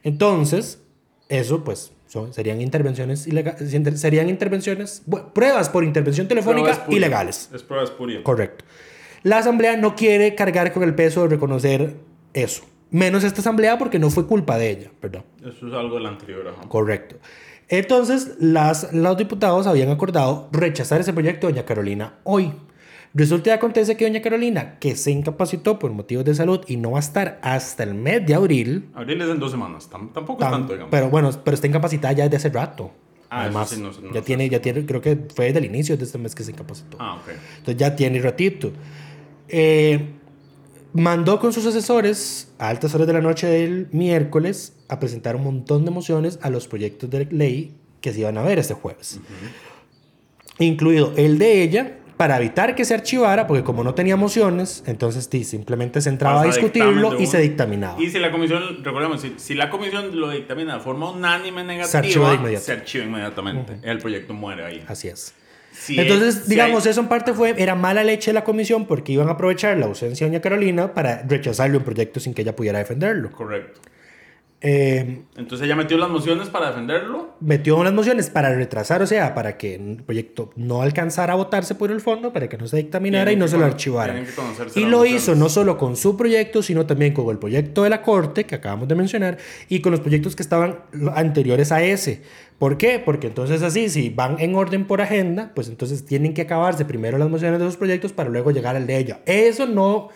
[0.03, 0.81] Entonces,
[1.29, 7.49] eso pues son- serían intervenciones ilegales, serían intervenciones, bu- pruebas por intervención telefónica ilegales.
[7.53, 8.23] Es prueba espuria.
[8.23, 8.65] Correcto.
[9.23, 11.95] La asamblea no quiere cargar con el peso de reconocer
[12.33, 12.63] eso.
[12.91, 15.23] Menos esta asamblea porque no fue culpa de ella, perdón.
[15.39, 16.47] Eso es algo del anterior.
[16.47, 16.67] ajá.
[16.67, 17.15] Correcto.
[17.77, 22.53] Entonces, las, los diputados habían acordado rechazar ese proyecto de Doña Carolina hoy.
[23.15, 26.91] Resulta y acontece que Doña Carolina, que se incapacitó por motivos de salud y no
[26.91, 29.89] va a estar hasta el mes de abril, Abril es en dos semanas.
[29.89, 30.91] tam- tampoco tam- tanto, digamos.
[30.91, 32.91] pero bueno, pero está incapacitada ya desde hace rato.
[33.31, 35.97] Ah, Además, sí, no no ya tiene, ya tiene, creo que fue desde el inicio
[35.97, 36.97] de este mes que se incapacitó.
[36.99, 37.29] Ah, ok.
[37.57, 38.71] Entonces ya tiene ratito.
[39.47, 40.13] Eh,
[40.93, 45.43] mandó con sus asesores a altas horas de la noche del miércoles a presentar un
[45.43, 49.19] montón de mociones a los proyectos de ley que se iban a ver este jueves.
[50.59, 55.27] Incluido el de ella, para evitar que se archivara, porque como no tenía mociones, entonces
[55.31, 58.01] sí, simplemente se entraba a discutirlo y se dictaminaba.
[58.01, 61.99] Y si la comisión, recordemos, si, si la comisión lo dictamina de forma unánime negativa,
[62.31, 63.79] archiva se archiva inmediatamente.
[63.81, 64.85] El proyecto muere ahí.
[64.87, 65.33] Así es.
[65.73, 68.43] Si Entonces, es- si digamos, hay- eso en parte fue, era mala leche de la
[68.43, 72.33] comisión porque iban a aprovechar la ausencia de doña Carolina para rechazarle un proyecto sin
[72.33, 73.31] que ella pudiera defenderlo.
[73.31, 73.81] Correcto.
[74.65, 77.35] Eh, Entonces ella metió las mociones para defenderlo.
[77.41, 81.75] metió unas mociones para retrasar, o sea, para que el proyecto no alcanzara a votarse
[81.75, 84.17] por el fondo, para que no se dictaminara Tienen y no se lo archivara.
[84.17, 84.37] Y las
[84.89, 85.21] lo mociones.
[85.21, 88.55] hizo no solo con su proyecto, sino también con el proyecto de la Corte, que
[88.55, 90.79] acabamos de mencionar, y con los proyectos que estaban
[91.13, 92.21] anteriores a ese.
[92.57, 92.99] ¿Por qué?
[93.03, 97.17] Porque entonces así, si van en orden por agenda, pues entonces tienen que acabarse primero
[97.17, 99.19] las mociones de esos proyectos para luego llegar al de ella.
[99.25, 100.07] Eso no...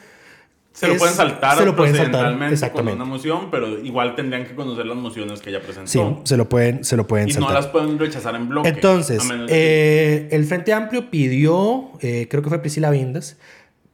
[0.78, 2.96] Se lo es- pueden saltar se lo pueden saltar, procedimentalmente con exactamente.
[2.96, 5.90] una moción, pero igual tendrían que conocer las mociones que ella presentó.
[5.90, 7.50] Sí, se lo pueden, se lo pueden y saltar.
[7.50, 8.70] no las pueden rechazar en bloque.
[8.70, 13.38] Entonces, de que- eh, el Frente Amplio pidió, eh, creo que fue Priscila Vindas,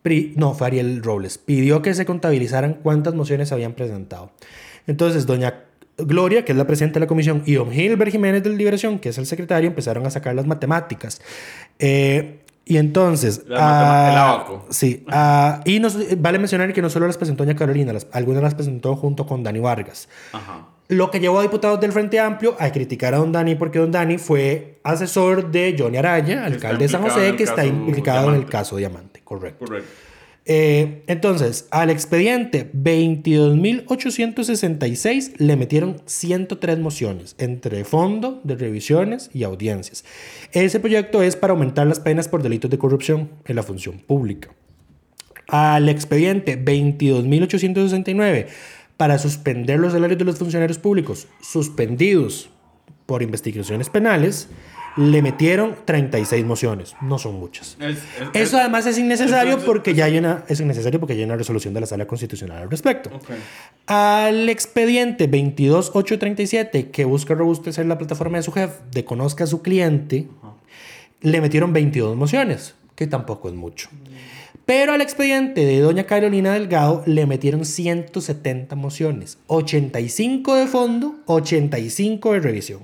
[0.01, 4.31] pri- no, fue Ariel Robles, pidió que se contabilizaran cuántas mociones habían presentado.
[4.85, 5.61] Entonces, doña
[5.97, 9.09] Gloria, que es la presidenta de la comisión, y don Gilbert Jiménez de Liberación, que
[9.09, 11.21] es el secretario, empezaron a sacar las matemáticas.
[11.79, 13.43] Eh, y entonces...
[13.47, 14.61] Las matema- el ah.
[14.69, 18.41] Sí, ah, y nos- vale mencionar que no solo las presentó doña Carolina, las- algunas
[18.43, 20.07] las presentó junto con Dani Vargas.
[20.31, 20.67] Ajá.
[20.89, 23.91] Lo que llevó a diputados del Frente Amplio a criticar a don Dani porque don
[23.91, 28.45] Dani fue asesor de Johnny Araya, alcalde de San José, que está implicado en el
[28.45, 29.65] caso Diamante, correcto.
[29.65, 29.89] Correcto.
[30.45, 40.03] Eh, entonces, al expediente 22.866 le metieron 103 mociones, entre fondo, de revisiones y audiencias.
[40.51, 44.49] Ese proyecto es para aumentar las penas por delitos de corrupción en la función pública.
[45.47, 48.47] Al expediente 22.869
[48.97, 52.49] para suspender los salarios de los funcionarios públicos suspendidos
[53.05, 54.47] por investigaciones penales,
[54.97, 56.95] le metieron 36 mociones.
[57.01, 57.77] No son muchas.
[57.79, 58.03] Es- es-
[58.33, 61.35] Eso es- además es innecesario porque ya hay una es innecesario porque ya hay una
[61.35, 63.09] resolución de la Sala Constitucional al respecto.
[63.87, 69.61] Al expediente 22837 que busca robustecer la plataforma de su jefe de conozca a su
[69.61, 70.27] cliente,
[71.21, 73.89] le metieron 22 mociones, que tampoco es mucho.
[74.65, 82.31] Pero al expediente de doña Carolina Delgado le metieron 170 mociones, 85 de fondo, 85
[82.33, 82.79] de revisión.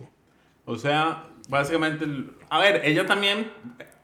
[0.65, 2.05] O sea, básicamente,
[2.49, 3.51] a ver, ella también,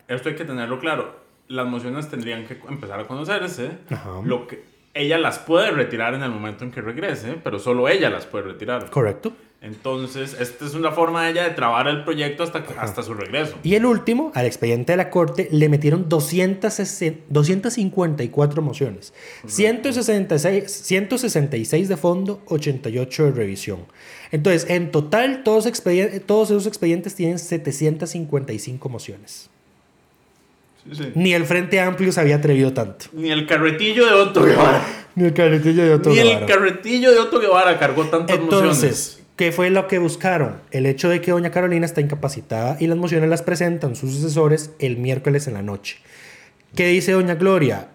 [0.08, 1.16] esto hay que tenerlo claro,
[1.48, 4.20] las mociones tendrían que empezar a conocerse, Ajá.
[4.26, 8.10] lo que ella las puede retirar en el momento en que regrese, pero solo ella
[8.10, 8.90] las puede retirar.
[8.90, 9.34] Correcto.
[9.62, 13.56] Entonces, esta es una forma de ella de trabar el proyecto hasta, hasta su regreso.
[13.63, 19.12] Y el último, al expediente de la Corte, le metieron 260 254 mociones.
[19.48, 23.80] 166, 166 de fondo, 88 de revisión.
[24.32, 25.68] Entonces, en total, todos,
[26.28, 29.50] todos esos expedientes tienen 755 mociones.
[30.84, 31.12] Sí, sí.
[31.15, 33.06] Ni el Frente Amplio se había atrevido tanto.
[33.13, 34.86] Ni el carretillo de Otto Guevara.
[35.15, 36.46] Ni el carretillo de otro Ni el Guevara.
[36.46, 39.25] carretillo de Otto Guevara cargó tantas Entonces, mociones.
[39.36, 40.58] ¿Qué fue lo que buscaron?
[40.71, 44.71] El hecho de que doña Carolina está incapacitada y las mociones las presentan sus asesores
[44.80, 45.98] el miércoles en la noche.
[46.76, 47.88] ¿Qué dice doña Gloria?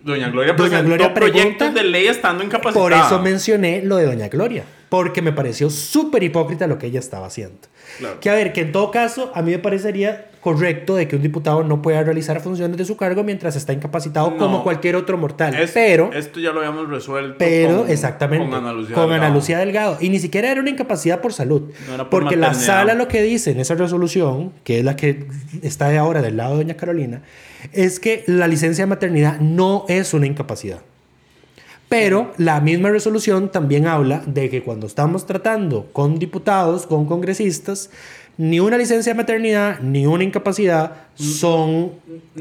[0.00, 2.82] Doña Gloria Doña presentó Gloria proyectos de ley estando incapacitada.
[2.82, 7.00] Por eso mencioné lo de Doña Gloria, porque me pareció súper hipócrita lo que ella
[7.00, 7.58] estaba haciendo.
[7.98, 8.20] Claro.
[8.20, 11.22] Que a ver, que en todo caso, a mí me parecería correcto de que un
[11.22, 14.36] diputado no pueda realizar funciones de su cargo mientras está incapacitado No.
[14.38, 15.54] como cualquier otro mortal.
[15.54, 17.36] Es- pero, Esto ya lo habíamos resuelto.
[17.38, 18.94] pero, con- exactamente, Con Ana Lucía.
[18.94, 19.34] con Ana Delgado.
[19.34, 19.96] Lucía Delgado.
[20.00, 21.62] Y ni siquiera era una incapacidad por salud.
[21.88, 24.96] No era por porque la sala lo que dice en esa resolución, que es la
[24.96, 25.26] que
[25.62, 27.22] está de ahora del lado de Doña Carolina,
[27.72, 30.80] es que la licencia de maternidad no es una incapacidad.
[31.88, 37.90] Pero la misma resolución también habla de que cuando estamos tratando con diputados, con congresistas,
[38.36, 41.92] ni una licencia de maternidad ni una incapacidad son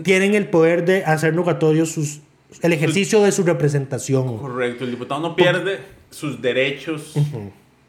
[0.04, 2.20] tienen el poder de hacer nugatorio sus
[2.62, 4.38] el ejercicio de su representación.
[4.38, 5.80] Correcto, el diputado no pierde
[6.10, 7.14] sus derechos.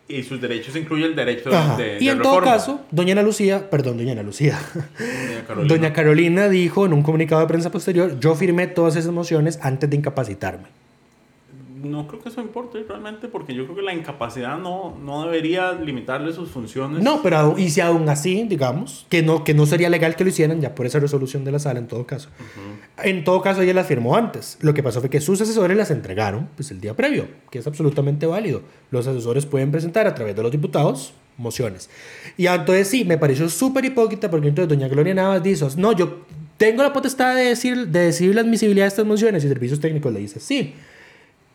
[0.09, 1.77] Y sus derechos incluye el derecho Ajá.
[1.77, 2.57] de, y de en todo reforma.
[2.57, 4.59] caso, doña Ana Lucía, perdón, doña Ana Lucía,
[4.99, 5.75] Doña Carolina.
[5.75, 9.91] doña Carolina dijo en un comunicado de prensa posterior, yo firmé todas esas mociones antes
[9.91, 10.65] de incapacitarme.
[11.83, 15.73] No creo que eso importe realmente, porque yo creo que la incapacidad no, no debería
[15.73, 17.03] limitarle sus funciones.
[17.03, 20.31] No, pero y si aún así, digamos, que no, que no sería legal que lo
[20.31, 22.29] hicieran ya por esa resolución de la sala en todo caso.
[23.03, 24.59] En todo caso, ella las firmó antes.
[24.61, 27.67] Lo que pasó fue que sus asesores las entregaron pues, el día previo, que es
[27.67, 28.63] absolutamente válido.
[28.91, 31.89] Los asesores pueden presentar a través de los diputados mociones.
[32.37, 36.25] Y entonces sí, me pareció súper hipócrita porque entonces doña Gloria Navas dijo, no, yo
[36.57, 40.13] tengo la potestad de decir, de decidir la admisibilidad de estas mociones y servicios técnicos
[40.13, 40.75] le dice, sí.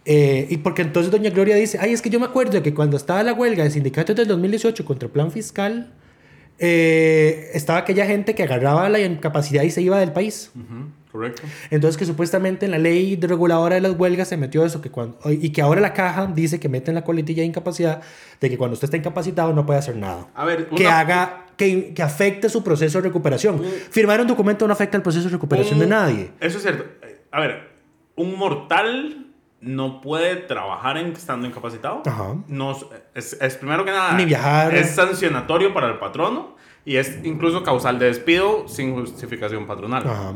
[0.05, 2.97] Eh, y porque entonces doña Gloria dice, ay, es que yo me acuerdo que cuando
[2.97, 5.93] estaba la huelga de sindicatos del 2018 contra el plan fiscal,
[6.59, 10.51] eh, estaba aquella gente que agarraba la incapacidad y se iba del país.
[10.55, 11.41] Ujú, correcto.
[11.71, 15.17] Entonces que supuestamente en la ley reguladora de las huelgas se metió eso, que cuando,
[15.29, 18.01] y que ahora la caja dice que mete en la coletilla de incapacidad
[18.39, 20.27] de que cuando usted está incapacitado no puede hacer nada.
[20.35, 23.61] A ver, Que una- haga, que, que afecte su proceso de recuperación.
[23.89, 26.31] Firmar un documento no afecta el proceso de recuperación de nadie.
[26.39, 26.83] Eso es cierto.
[27.31, 27.69] A ver,
[28.15, 29.22] un mortal
[29.63, 32.03] no puede trabajar en, estando incapacitado.
[32.05, 32.35] Ajá.
[32.47, 32.75] No,
[33.15, 34.13] es, es primero que nada.
[34.13, 34.73] Ni viajar.
[34.75, 40.03] Es sancionatorio para el patrono y es incluso causal de despido sin justificación patronal.
[40.05, 40.33] Ajá.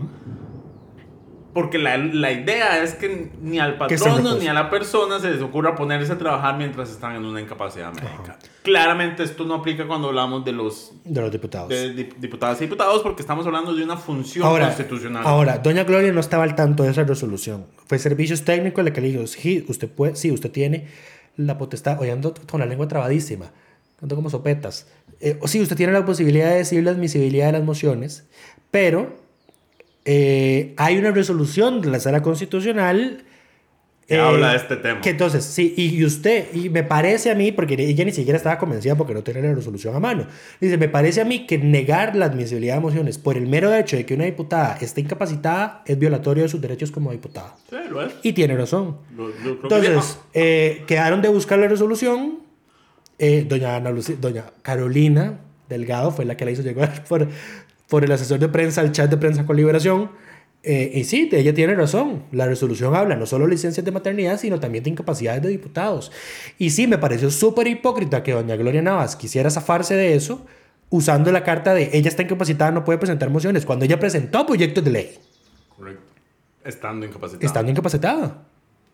[1.57, 5.41] Porque la, la idea es que ni al patrono ni a la persona se les
[5.41, 8.37] ocurra ponerse a trabajar mientras están en una incapacidad médica.
[8.61, 11.69] Claramente esto no aplica cuando hablamos de los De los diputados.
[11.69, 15.23] de dip- diputadas y diputados porque estamos hablando de una función Ahora, constitucional.
[15.25, 17.65] ahora, doña Gloria no estaba al tanto de esa resolución.
[17.87, 20.85] Fue servicios técnicos la que le dijo, sí, usted puede, sí, usted tiene
[21.37, 23.51] la potestad, oye, ando con la lengua trabadísima,
[23.99, 24.85] ando como sopetas.
[25.21, 28.27] Eh, sí, usted tiene la posibilidad de decir la admisibilidad de las mociones,
[28.69, 29.25] pero
[30.09, 33.23] eh, hay una resolución de la sala constitucional
[34.07, 35.01] Que eh, habla de este tema.
[35.01, 38.57] Que entonces, sí, y usted, y me parece a mí, porque ella ni siquiera estaba
[38.57, 40.25] convencida porque no tenía la resolución a mano,
[40.61, 43.97] dice, me parece a mí que negar la admisibilidad de mociones por el mero hecho
[43.97, 47.55] de que una diputada esté incapacitada es violatorio de sus derechos como diputada.
[47.69, 48.13] Sí, lo es.
[48.23, 48.95] Y tiene razón.
[49.17, 52.39] Lo- yo creo que Entonces, eh, quedaron de buscar la resolución.
[53.19, 57.27] Eh, doña, Ana doña Carolina Delgado fue la que la hizo llegar por,
[57.87, 60.11] por el asesor de prensa al chat de prensa con liberación.
[60.63, 62.23] Eh, y sí, ella tiene razón.
[62.31, 66.11] La resolución habla no solo de licencias de maternidad, sino también de incapacidades de diputados.
[66.57, 70.45] Y sí, me pareció súper hipócrita que doña Gloria Navas quisiera zafarse de eso
[70.89, 74.83] usando la carta de ella está incapacitada, no puede presentar mociones, cuando ella presentó proyectos
[74.83, 75.19] de ley.
[75.75, 76.03] Correcto.
[76.63, 77.45] Estando incapacitada.
[77.45, 78.43] Estando incapacitada.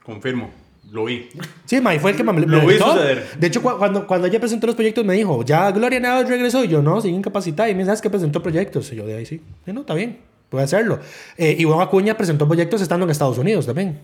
[0.03, 0.51] Confirmo.
[0.91, 1.27] Lo vi.
[1.65, 3.25] Sí, May fue el que me, me Lo vi suceder.
[3.39, 6.63] De hecho, cu- cuando, cuando ella presentó los proyectos, me dijo, ya Gloria Navas regresó.
[6.63, 7.69] Y yo, no, sigue incapacitada.
[7.69, 8.91] Y me dice, ¿sabes que presentó proyectos?
[8.93, 9.41] Y yo, de ahí sí.
[9.65, 10.19] Sí, no, está bien,
[10.49, 10.99] puede hacerlo.
[11.37, 13.99] Eh, Iván Acuña presentó proyectos estando en Estados Unidos también.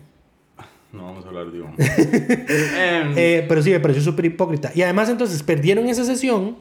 [0.92, 1.74] No vamos a hablar de Iván.
[1.78, 4.72] Em, Eh, pero sí, me pareció súper hipócrita.
[4.74, 6.56] Y además, entonces, perdieron esa sesión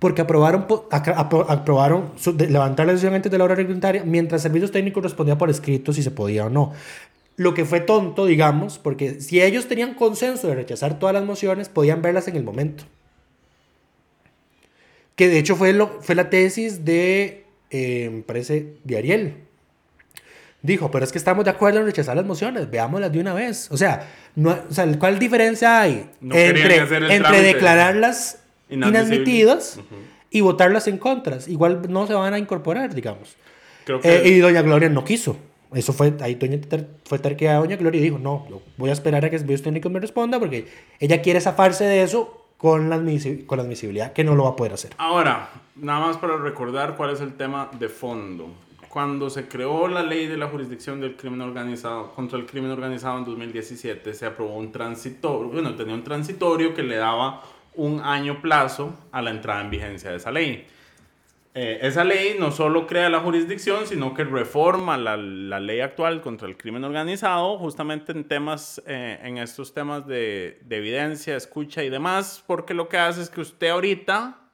[0.00, 2.10] porque aprobaron, aprobaron
[2.48, 6.02] levantar la sesión antes de la hora reglamentaria, mientras servicios técnicos respondía por escrito si
[6.02, 6.72] se podía o no.
[7.38, 11.68] Lo que fue tonto, digamos, porque si ellos tenían consenso de rechazar todas las mociones,
[11.68, 12.82] podían verlas en el momento.
[15.14, 19.34] Que de hecho fue, lo, fue la tesis de, eh, me parece, de Ariel.
[20.62, 23.70] Dijo, pero es que estamos de acuerdo en rechazar las mociones, veámoslas de una vez.
[23.70, 26.78] O sea, no, o sea ¿cuál diferencia hay No entre,
[27.14, 29.78] entre declararlas inadmitidas
[30.28, 31.46] y votarlas en contras?
[31.46, 33.36] Igual no se van a incorporar, digamos.
[33.84, 35.36] creo que Eh, y doña Gloria no quiso.
[35.74, 38.46] Eso fue, ahí ter- fue terquedad de doña Gloria y dijo, no,
[38.76, 40.66] voy a esperar a que Servicios Técnicos me responda porque
[40.98, 42.96] ella quiere zafarse de eso con la,
[43.46, 44.92] con la admisibilidad, que no lo va a poder hacer.
[44.98, 48.48] Ahora, nada más para recordar cuál es el tema de fondo.
[48.88, 53.18] Cuando se creó la ley de la jurisdicción del crimen organizado contra el crimen organizado
[53.18, 57.42] en 2017, se aprobó un transitorio, bueno, tenía un transitorio que le daba
[57.74, 60.66] un año plazo a la entrada en vigencia de esa ley.
[61.54, 66.20] Eh, esa ley no solo crea la jurisdicción, sino que reforma la, la ley actual
[66.20, 71.82] contra el crimen organizado, justamente en temas, eh, en estos temas de, de evidencia, escucha
[71.82, 74.52] y demás, porque lo que hace es que usted ahorita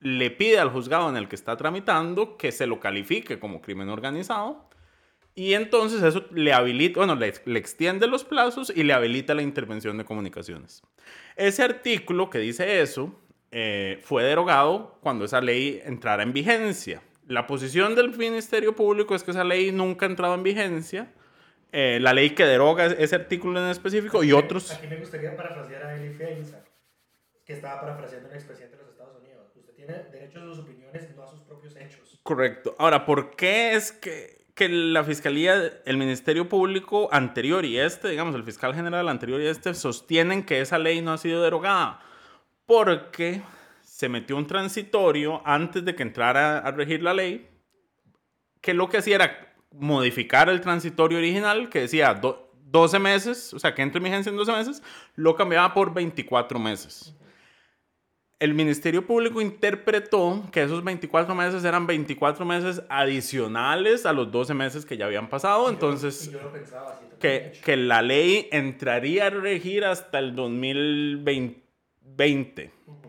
[0.00, 3.88] le pide al juzgado en el que está tramitando que se lo califique como crimen
[3.88, 4.68] organizado
[5.34, 9.42] y entonces eso le habilita, bueno, le, le extiende los plazos y le habilita la
[9.42, 10.82] intervención de comunicaciones.
[11.36, 13.14] Ese artículo que dice eso
[13.52, 17.02] eh, fue derogado cuando esa ley entrara en vigencia.
[17.28, 21.12] La posición del Ministerio Público es que esa ley nunca ha entrado en vigencia.
[21.70, 24.72] Eh, la ley que deroga ese artículo en específico y otros...
[24.72, 26.64] Aquí me gustaría parafrasear a Eli Feinza,
[27.44, 29.52] que estaba parafraseando un expresidente de los Estados Unidos.
[29.54, 32.18] Usted tiene derecho a sus opiniones, no a sus propios hechos.
[32.22, 32.74] Correcto.
[32.78, 38.34] Ahora, ¿por qué es que, que la Fiscalía, el Ministerio Público anterior y este, digamos,
[38.34, 42.00] el fiscal general anterior y este, sostienen que esa ley no ha sido derogada?
[42.72, 43.42] Porque
[43.82, 47.46] se metió un transitorio antes de que entrara a regir la ley,
[48.62, 53.58] que lo que hacía era modificar el transitorio original, que decía do- 12 meses, o
[53.58, 54.82] sea, que entre en vigencia en 12 meses,
[55.16, 57.14] lo cambiaba por 24 meses
[58.38, 64.52] el Ministerio Público interpretó que esos 24 meses eran 24 meses adicionales a los 12
[64.52, 65.68] meses que ya habían pasado.
[65.70, 71.62] Entonces, Yo lo pensaba que, que la ley entraría a regir hasta el 2020.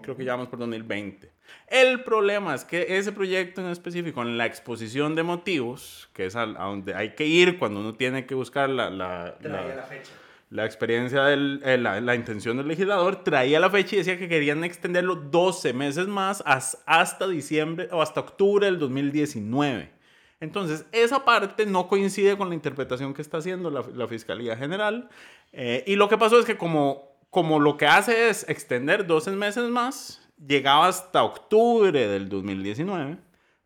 [0.02, 1.32] Creo que ya vamos por 2020.
[1.68, 6.36] El problema es que ese proyecto en específico, en la exposición de motivos, que es
[6.36, 9.84] a, a donde hay que ir cuando uno tiene que buscar la, la- la- la
[9.84, 10.12] fecha.
[10.50, 14.28] la experiencia, del, eh, la, la intención del legislador, traía la fecha y decía que
[14.30, 19.92] querían extenderlo 12 meses más as- hasta diciembre o hasta octubre del 2019.
[20.40, 25.10] Entonces, esa parte no coincide con la interpretación que está haciendo la, la Fiscalía General.
[25.54, 29.32] Eh, y lo que pasó es que como, como lo que hace es extender 12
[29.32, 33.18] meses más, llegaba hasta octubre del 2019,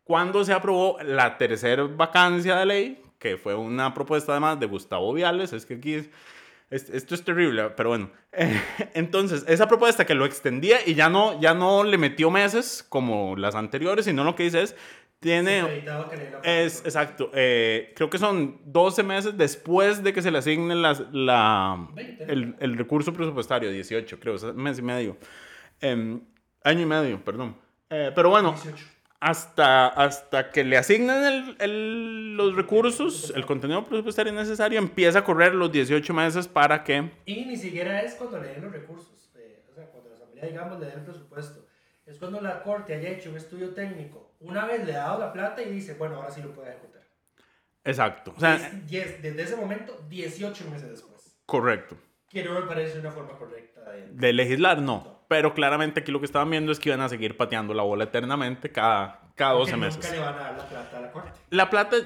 [0.02, 5.12] cuando se aprobó la tercera vacancia de ley, que fue una propuesta además de Gustavo
[5.12, 5.94] Viales, es que aquí...
[5.94, 6.10] es-
[6.70, 8.10] es- esto es terrible, pero bueno.
[8.94, 13.36] Entonces, esa propuesta que lo extendía y ya no, ya no le metió meses como
[13.36, 14.76] las anteriores, sino lo que dice es,
[15.20, 15.62] tiene...
[16.44, 17.30] Es, exacto.
[17.34, 21.88] eh, creo que son 12 meses después de que se le asigne las- la,
[22.28, 25.16] el, el recurso presupuestario, 18, creo, es mes y medio.
[25.80, 26.20] Em,
[26.64, 27.56] año y medio, perdón.
[27.90, 28.54] Eh, pero bueno,
[29.20, 35.24] hasta, hasta que le asignen el- el- los recursos, el contenido presupuestario necesario, empieza a
[35.24, 37.10] correr los 18 meses para que...
[37.26, 39.30] Y ni siquiera es cuando le den los recursos.
[39.36, 41.66] eh, o sea, cuando la asamblea, digamos, le den el presupuesto.
[42.08, 44.34] Es cuando la corte haya hecho un estudio técnico.
[44.40, 47.02] Una vez le ha dado la plata y dice, bueno, ahora sí lo puede ejecutar.
[47.84, 48.32] Exacto.
[48.36, 51.38] O sea, Es- diez- desde ese momento, 18 meses después.
[51.46, 51.96] correcto.
[52.28, 54.08] Que no me parece una forma correcta de...
[54.12, 55.24] De legislar, no.
[55.28, 58.04] Pero claramente aquí lo que estaban viendo es que iban a seguir pateando la bola
[58.04, 59.96] eternamente cada, cada 12 que meses.
[60.04, 61.30] Nunca le van a dar la plata a la corte.
[61.50, 61.96] La plata,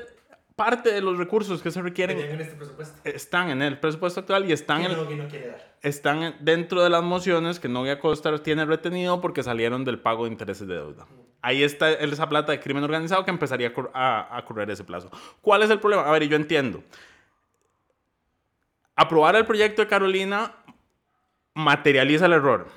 [0.57, 2.57] parte de los recursos que se requieren en este
[3.05, 5.25] están en el presupuesto actual y están, en- no, no
[5.83, 10.31] están dentro de las mociones que Novia Costa tiene retenido porque salieron del pago de
[10.31, 11.07] intereses de deuda.
[11.41, 15.11] Ahí está esa plata de crimen organizado que empezaría a, a- a correr ese plazo.
[15.41, 16.05] ¿Cuál es el problema?
[16.05, 16.83] A ver, yo entiendo.
[18.95, 20.55] Aprobar el proyecto de Carolina
[21.55, 22.69] materializa el error.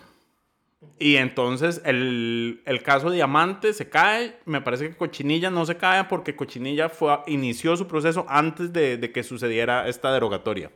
[0.97, 4.37] Y entonces el, el caso Diamante se cae.
[4.45, 8.97] Me parece que Cochinilla no se cae porque Cochinilla fue, inició su proceso antes de,
[8.97, 10.71] de que sucediera esta derogatoria.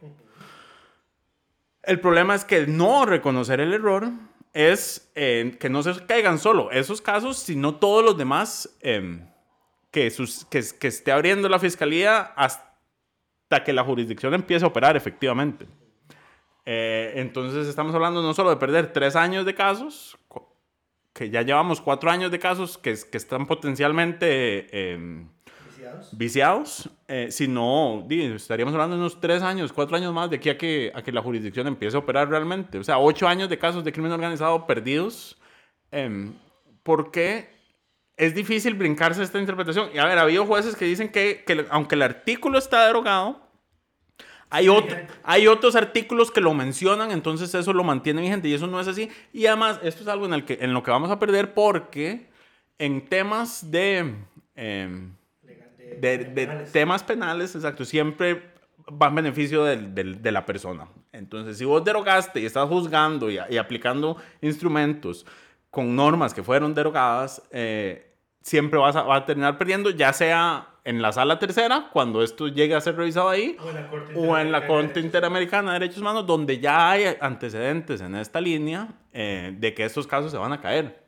[1.83, 4.09] El problema es que no reconocer el error
[4.53, 9.25] es eh, que no se caigan solo esos casos, sino todos los demás em,
[9.91, 14.97] que, sus- que, que esté abriendo la fiscalía hasta que la jurisdicción empiece a operar
[14.97, 15.67] efectivamente.
[16.71, 20.15] Eh, entonces estamos hablando no solo de perder tres años de casos,
[21.13, 25.29] que ya llevamos cuatro años de casos que, que están potencialmente em,
[26.11, 30.59] viciados, eh, sino estaríamos hablando de unos tres años, cuatro años más de aquí a
[30.59, 32.77] que, a que la jurisdicción empiece a operar realmente.
[32.77, 35.41] O sea, ocho años de casos de crimen organizado perdidos,
[35.89, 36.35] em,
[36.83, 37.49] porque
[38.15, 39.89] es difícil brincarse esta interpretación.
[39.91, 43.48] Y a ver, ha habido jueces que dicen que, que aunque el artículo está derogado,
[44.49, 48.67] hay, otro- hay otros artículos que lo mencionan, entonces eso lo mantiene vigente y eso
[48.67, 49.09] no es así.
[49.33, 52.27] Y además, esto es algo en, el que, en lo que vamos a perder porque
[52.77, 54.15] en temas de,
[54.55, 55.11] em,
[55.99, 58.43] de, de temas penales, exacto, siempre
[58.89, 60.87] va en beneficio del- del- de la persona.
[61.11, 65.25] Entonces, si vos derogaste y estás juzgando y, y aplicando instrumentos
[65.69, 70.67] con normas que fueron derogadas, eh, siempre vas a, vas a terminar perdiendo, ya sea
[70.89, 73.55] en la sala tercera, cuando esto llegue a ser revisado ahí,
[74.15, 78.87] o en la Corte Interamericana de Derechos Humanos, donde ya hay antecedentes en esta línea
[79.13, 81.07] eh, de que estos casos se van a caer.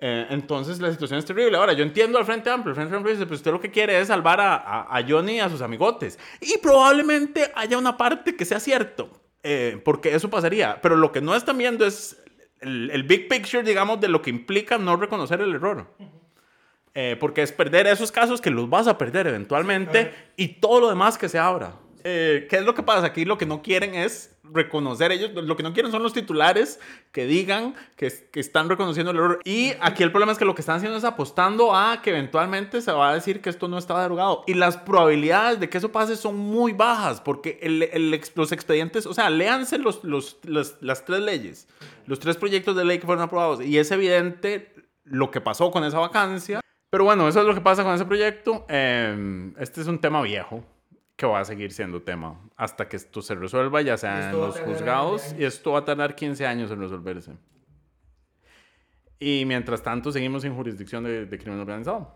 [0.00, 1.56] Eh, entonces la situación es terrible.
[1.56, 2.70] Ahora, yo entiendo al Frente Amplio.
[2.70, 5.36] El Frente Amplio dice, pues usted lo que quiere es salvar a, a, a Johnny
[5.36, 6.18] y a sus amigotes.
[6.40, 9.08] Y probablemente haya una parte que sea cierto,
[9.44, 10.80] eh, porque eso pasaría.
[10.82, 12.20] Pero lo que no están viendo es
[12.60, 15.94] el, el big picture, digamos, de lo que implica no reconocer el error.
[16.98, 20.88] Eh, porque es perder esos casos que los vas a perder eventualmente y todo lo
[20.88, 21.74] demás que se abra.
[22.04, 23.04] Eh, ¿Qué es lo que pasa?
[23.04, 26.80] Aquí lo que no quieren es reconocer ellos, lo que no quieren son los titulares
[27.12, 29.40] que digan que, que están reconociendo el error.
[29.44, 32.80] Y aquí el problema es que lo que están haciendo es apostando a que eventualmente
[32.80, 34.44] se va a decir que esto no estaba derogado.
[34.46, 39.04] Y las probabilidades de que eso pase son muy bajas, porque el, el los expedientes,
[39.04, 41.68] o sea, léanse los, los, las- las tres leyes,
[42.06, 44.72] los tres proyectos de ley que fueron aprobados, y es evidente
[45.04, 46.60] lo que pasó con esa vacancia.
[46.90, 48.64] Pero bueno, eso es lo que pasa con ese proyecto.
[48.68, 50.64] Eh, este es un tema viejo
[51.16, 54.60] que va a seguir siendo tema hasta que esto se resuelva, ya sea en los
[54.60, 57.32] juzgados, 20 y esto va a tardar 15 años en resolverse.
[59.18, 62.14] Y mientras tanto seguimos sin jurisdicción de, de crimen organizado.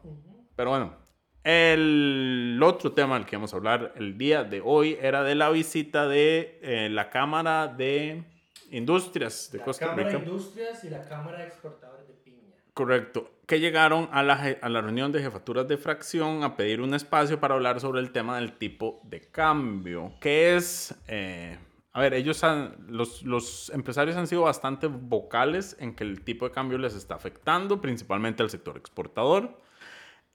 [0.55, 0.95] Pero bueno,
[1.43, 5.49] el otro tema del que vamos a hablar el día de hoy era de la
[5.49, 8.25] visita de eh, la Cámara de
[8.71, 10.31] Industrias de La Costa Cámara de Rica.
[10.31, 12.55] Industrias y la Cámara de Exportadores de Piña.
[12.75, 13.40] Correcto.
[13.51, 17.41] Que llegaron a la, a la reunión de jefaturas de fracción a pedir un espacio
[17.41, 20.13] para hablar sobre el tema del tipo de cambio.
[20.21, 20.95] Que es.
[21.09, 21.59] eh,
[21.93, 22.77] a ver, ellos han.
[22.87, 27.17] Los, los empresarios han sido bastante vocales en que el tipo de cambio les está
[27.17, 29.59] afectando, principalmente al sector exportador.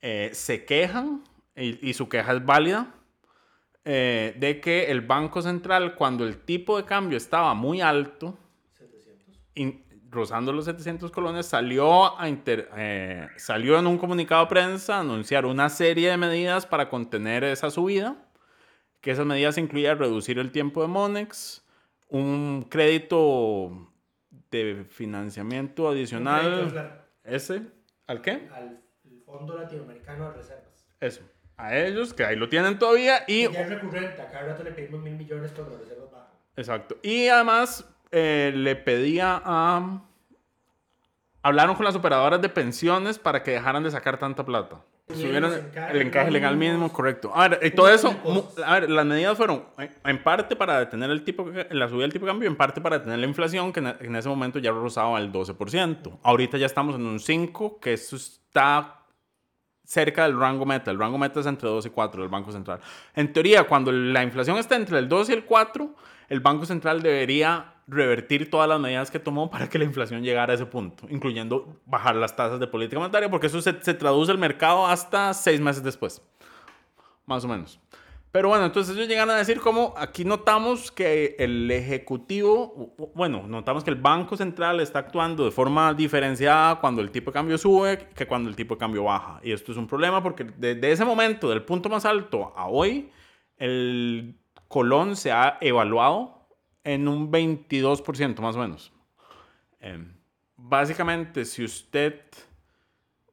[0.02, 1.24] Eh, se quejan,
[1.56, 2.96] y, y su queja es válida,
[3.86, 8.38] eh, de que el Banco Central, cuando el tipo de cambio estaba muy alto,
[9.54, 9.85] in-
[10.16, 15.00] rozando los 700 colones, salió, a inter- eh, salió en un comunicado de prensa a
[15.02, 18.16] anunciar una serie de medidas para contener esa subida,
[19.02, 21.64] que esas medidas incluían reducir el tiempo de Monex,
[22.10, 23.92] un crédito
[24.50, 27.02] de financiamiento adicional.
[27.24, 27.62] ¿Ese?
[28.08, 28.48] ¿Al qué?
[28.54, 28.82] Al
[29.26, 30.88] Fondo Latinoamericano de Reservas.
[31.00, 31.22] Eso.
[31.58, 34.64] A ellos, que ahí lo tienen todavía, y Y ya es recurrente, a cada rato
[34.64, 36.34] le pedimos mil millones cuando las reservas bajan.
[36.58, 36.98] Exacto.
[37.02, 37.86] Y además
[38.18, 40.02] eh, le pedía a...
[41.42, 44.78] Hablaron con las operadoras de pensiones para que dejaran de sacar tanta plata.
[45.10, 45.54] Subieron
[45.92, 47.32] el encaje legal mínimo, correcto.
[47.36, 48.16] A ver, y todo eso,
[48.66, 49.66] a ver, las medidas fueron
[50.04, 52.98] en, parte para detener el tipo, la subida del tipo de cambio, en parte para
[52.98, 56.20] detener la inflación, que en, en ese momento ya rozaba el 12%.
[56.24, 59.02] Ahorita ya estamos en un 5%, que eso está
[59.84, 60.90] cerca del rango meta.
[60.90, 62.80] El rango meta es entre 2 y 4 del Banco Central.
[63.14, 65.96] En teoría, cuando la inflación está entre el 2 y el 4,
[66.30, 70.54] el Banco Central debería revertir todas las medidas que tomó para que la inflación llegara
[70.54, 74.32] a ese punto, incluyendo bajar las tasas de política monetaria, porque eso se, se traduce
[74.32, 76.22] al mercado hasta seis meses después,
[77.26, 77.80] más o menos.
[78.32, 83.84] pero bueno, entonces ellos llegan a decir como aquí notamos que el Ejecutivo, bueno, notamos
[83.84, 88.10] que el Banco Central está actuando de forma diferenciada cuando el tipo de cambio sube
[88.16, 89.40] que cuando el tipo de cambio baja.
[89.44, 93.10] Y esto es un problema porque desde ese momento, del punto más alto a hoy,
[93.58, 94.36] el
[94.68, 96.35] colón se ha evaluado
[96.86, 98.94] en un 22% más o menos.
[99.82, 100.16] Em,
[100.56, 102.22] básicamente, si usted,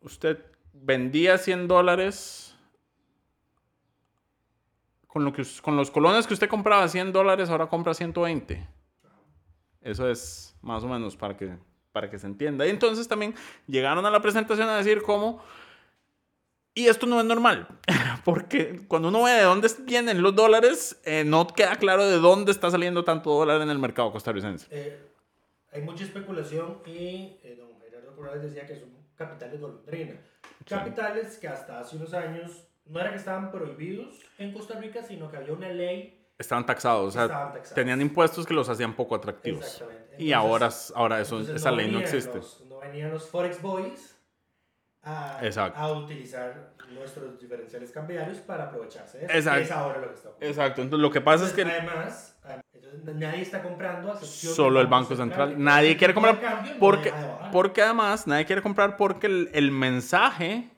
[0.01, 2.57] usted vendía 100 dólares
[5.07, 8.67] con, lo que, con los colones que usted compraba 100 dólares, ahora compra 120.
[9.83, 11.57] Eso es más o menos para que,
[11.93, 12.67] para que se entienda.
[12.67, 13.35] Y entonces también
[13.67, 15.41] llegaron a la presentación a decir cómo...
[16.75, 17.69] Y esto no es normal,
[18.25, 22.51] porque cuando uno ve de dónde vienen los dólares, eh, no queda claro de dónde
[22.51, 24.67] está saliendo tanto dólar en el mercado costarricense.
[24.71, 24.99] Eh,
[25.71, 30.15] hay mucha especulación y eh, don Gerardo Corrales decía que son capitales golondrina.
[30.67, 35.31] Capitales que hasta hace unos años no era que estaban prohibidos en Costa Rica, sino
[35.31, 36.27] que había una ley.
[36.39, 39.65] Estaban taxados, o sea, tenían impuestos que los hacían poco atractivos.
[39.65, 40.17] Exactamente.
[40.19, 42.41] y ahora, ahora eso, esa ley no existe.
[42.67, 44.12] no venían los Forex Boys
[45.03, 45.41] a,
[45.75, 49.35] a, utilizar nuestros diferenciales cambiarios para aprovecharse de eso.
[49.35, 49.63] Exacto.
[49.63, 50.61] Es ahora lo que está ocurriendo.
[50.61, 50.83] Exacto.
[50.83, 51.63] Entonces, lo que pasa es que.
[51.63, 52.39] Además,
[53.15, 55.55] nadie está comprando solo el Banco Central.
[55.63, 56.39] Nadie quiere comprar.
[56.79, 57.13] porque,
[57.51, 60.71] porque además, nadie quiere comprar porque el, el mensaje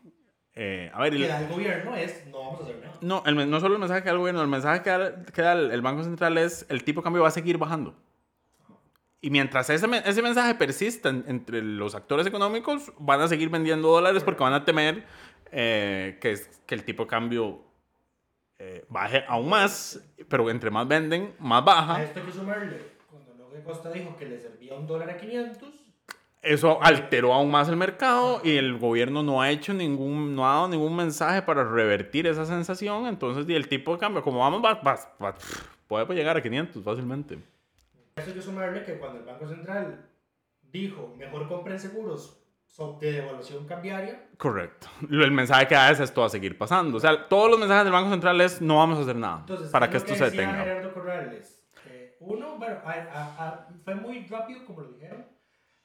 [0.57, 2.99] eh, a ver, que da el gobierno es no vamos a hacer nada.
[3.01, 5.43] No, el, no solo el mensaje que da el gobierno, el mensaje que da, que
[5.43, 7.97] da el, Banco Central es el tipo de cambio va a seguir bajando.
[9.25, 14.23] Y mientras ese, ese mensaje persista entre los actores económicos, van a seguir vendiendo dólares
[14.23, 15.07] porque van a temer
[15.51, 17.63] eh, que, que el tipo de cambio
[18.59, 19.99] eh, baje aún más,
[20.29, 21.97] pero entre más venden, más baja.
[21.97, 22.77] A esto hay que sumarle,
[23.11, 25.71] cuando Nogue Costa dijo que le servía un dólar a 500,
[26.43, 30.53] eso alteró aún más el mercado y el gobierno no ha hecho ningún, no ha
[30.53, 33.07] dado ningún mensaje para revertir esa sensación.
[33.07, 35.35] Entonces, y el tipo de cambio, como vamos, va, va,
[35.89, 37.54] puede llegar a 500 fácilmente.
[38.17, 40.09] Eso hay que sumarle que cuando el Banco Central
[40.63, 42.41] dijo, mejor compren seguros
[43.01, 44.29] de devaluación cambiaria.
[44.37, 44.89] Correcto.
[45.11, 46.97] El mensaje que da es esto va a seguir pasando.
[46.97, 49.89] O sea, todos los mensajes del Banco Central es no vamos a hacer nada para
[49.89, 50.65] que esto se detenga.
[50.65, 51.65] Gerardo Corrales.
[51.87, 52.81] Eh, uno, bueno,
[53.85, 55.35] fue muy rápido como lo dijeron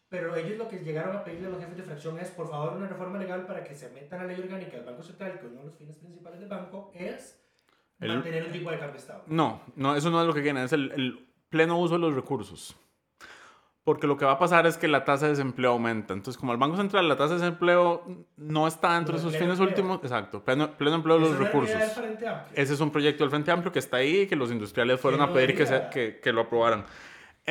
[0.09, 2.75] pero ellos lo que llegaron a pedirle a los jefes de fracción es, por favor,
[2.75, 5.59] una reforma legal para que se meta la ley orgánica del Banco Central, que uno
[5.59, 7.39] de los fines principales del banco es
[7.99, 9.23] mantener un tipo de cambio estable.
[9.27, 12.15] No, no, eso no es lo que quieren, es el, el, pleno uso de los
[12.15, 12.75] recursos.
[13.83, 16.13] Porque lo que va a pasar es que la tasa de desempleo aumenta.
[16.13, 18.03] Entonces, como el Banco Central, la tasa de desempleo
[18.37, 19.99] no está dentro de sus fines últimos.
[20.03, 21.75] Exacto, pleno, pleno empleo de los recursos.
[22.53, 25.21] Ese es un proyecto del Frente Amplio que está ahí y que los industriales fueron
[25.21, 26.85] a pedir que, se, que, que lo aprobaran.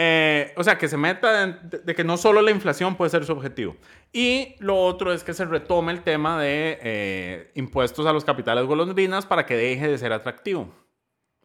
[0.01, 3.32] Eh, o sea, que se meta de, que no solo la inflación puede ser su
[3.32, 3.76] objetivo.
[4.12, 8.64] Y lo otro es que se retome el tema de eh, impuestos a los capitales
[8.64, 10.72] golondrinas para que deje de ser atractivo.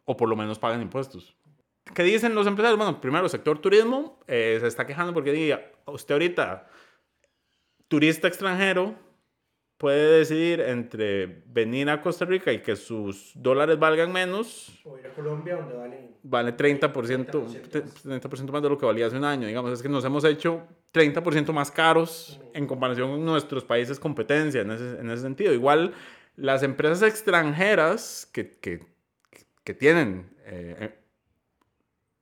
[0.04, 1.36] O por lo menos paguen impuestos.
[1.92, 2.78] ¿Qué dicen los empresarios?
[2.78, 6.66] Bueno, primero, el sector turismo eh, se está quejando porque diga, usted ahorita,
[7.88, 8.94] turista extranjero,
[9.76, 14.80] puede decidir entre venir a Costa Rica y que sus dólares valgan menos.
[14.84, 16.16] O ir a Colombia donde valen...
[16.22, 19.46] Vale 30%, 30%, más de lo que valía hace un año.
[19.46, 20.62] Digamos, es que nos hemos hecho
[20.94, 25.52] 30% más caros en comparación con nuestros países competencia en ese, en ese sentido.
[25.52, 25.92] Igual
[26.36, 28.86] las empresas extranjeras que, que,
[29.64, 30.94] que tienen eh,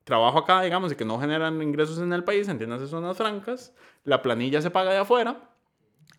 [0.03, 3.73] trabajo acá, digamos, y que no generan ingresos en el país, entiendas, zonas francas,
[4.03, 5.49] la planilla se paga de afuera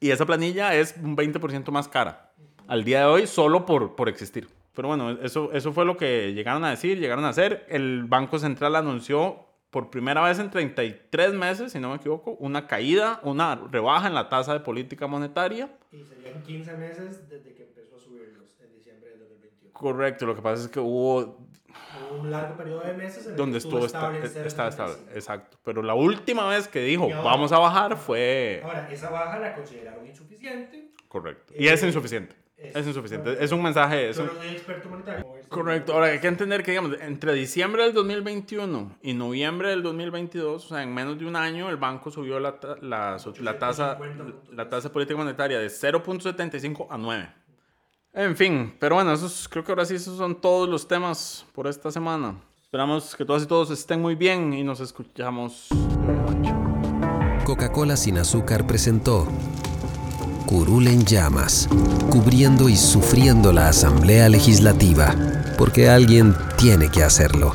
[0.00, 2.32] y esa planilla es un 20% más cara
[2.66, 4.48] al día de hoy solo por, por existir.
[4.74, 7.64] Pero bueno, eso, eso fue lo que llegaron a decir, llegaron a hacer.
[7.68, 12.66] El Banco Central anunció por primera vez en 33 meses, si no me equivoco, una
[12.66, 15.70] caída, una rebaja en la tasa de política monetaria.
[15.92, 19.72] Y serían 15 meses desde que empezó a subirlos en diciembre del 2021.
[19.72, 21.38] Correcto, lo que pasa es que hubo
[22.18, 25.58] un largo periodo de meses en donde estuvo estable, estable, estable, exacto.
[25.64, 28.60] Pero la última vez que dijo vamos a bajar fue.
[28.64, 30.90] Ahora, esa baja la consideraron insuficiente.
[31.08, 31.54] Correcto.
[31.56, 32.36] Y es insuficiente.
[32.56, 33.36] Es, insuficiente.
[33.44, 34.08] Es un mensaje.
[34.08, 34.30] Es un...
[34.42, 35.26] experto monetario.
[35.48, 35.92] Correcto.
[35.92, 40.68] Ahora, hay que entender que, digamos, entre diciembre del 2021 y noviembre del 2022, o
[40.68, 43.98] sea, en menos de un año, el banco subió la, la, la tasa,
[44.50, 47.28] la tasa política monetaria de 0.75 a 9.
[48.14, 51.66] En fin, pero bueno, esos, creo que ahora sí esos son todos los temas por
[51.66, 52.36] esta semana.
[52.62, 55.66] Esperamos que todas y todos estén muy bien y nos escuchamos.
[57.44, 59.26] Coca-Cola sin azúcar presentó
[60.46, 61.68] Curul en llamas,
[62.10, 65.14] cubriendo y sufriendo la Asamblea Legislativa,
[65.58, 67.54] porque alguien tiene que hacerlo.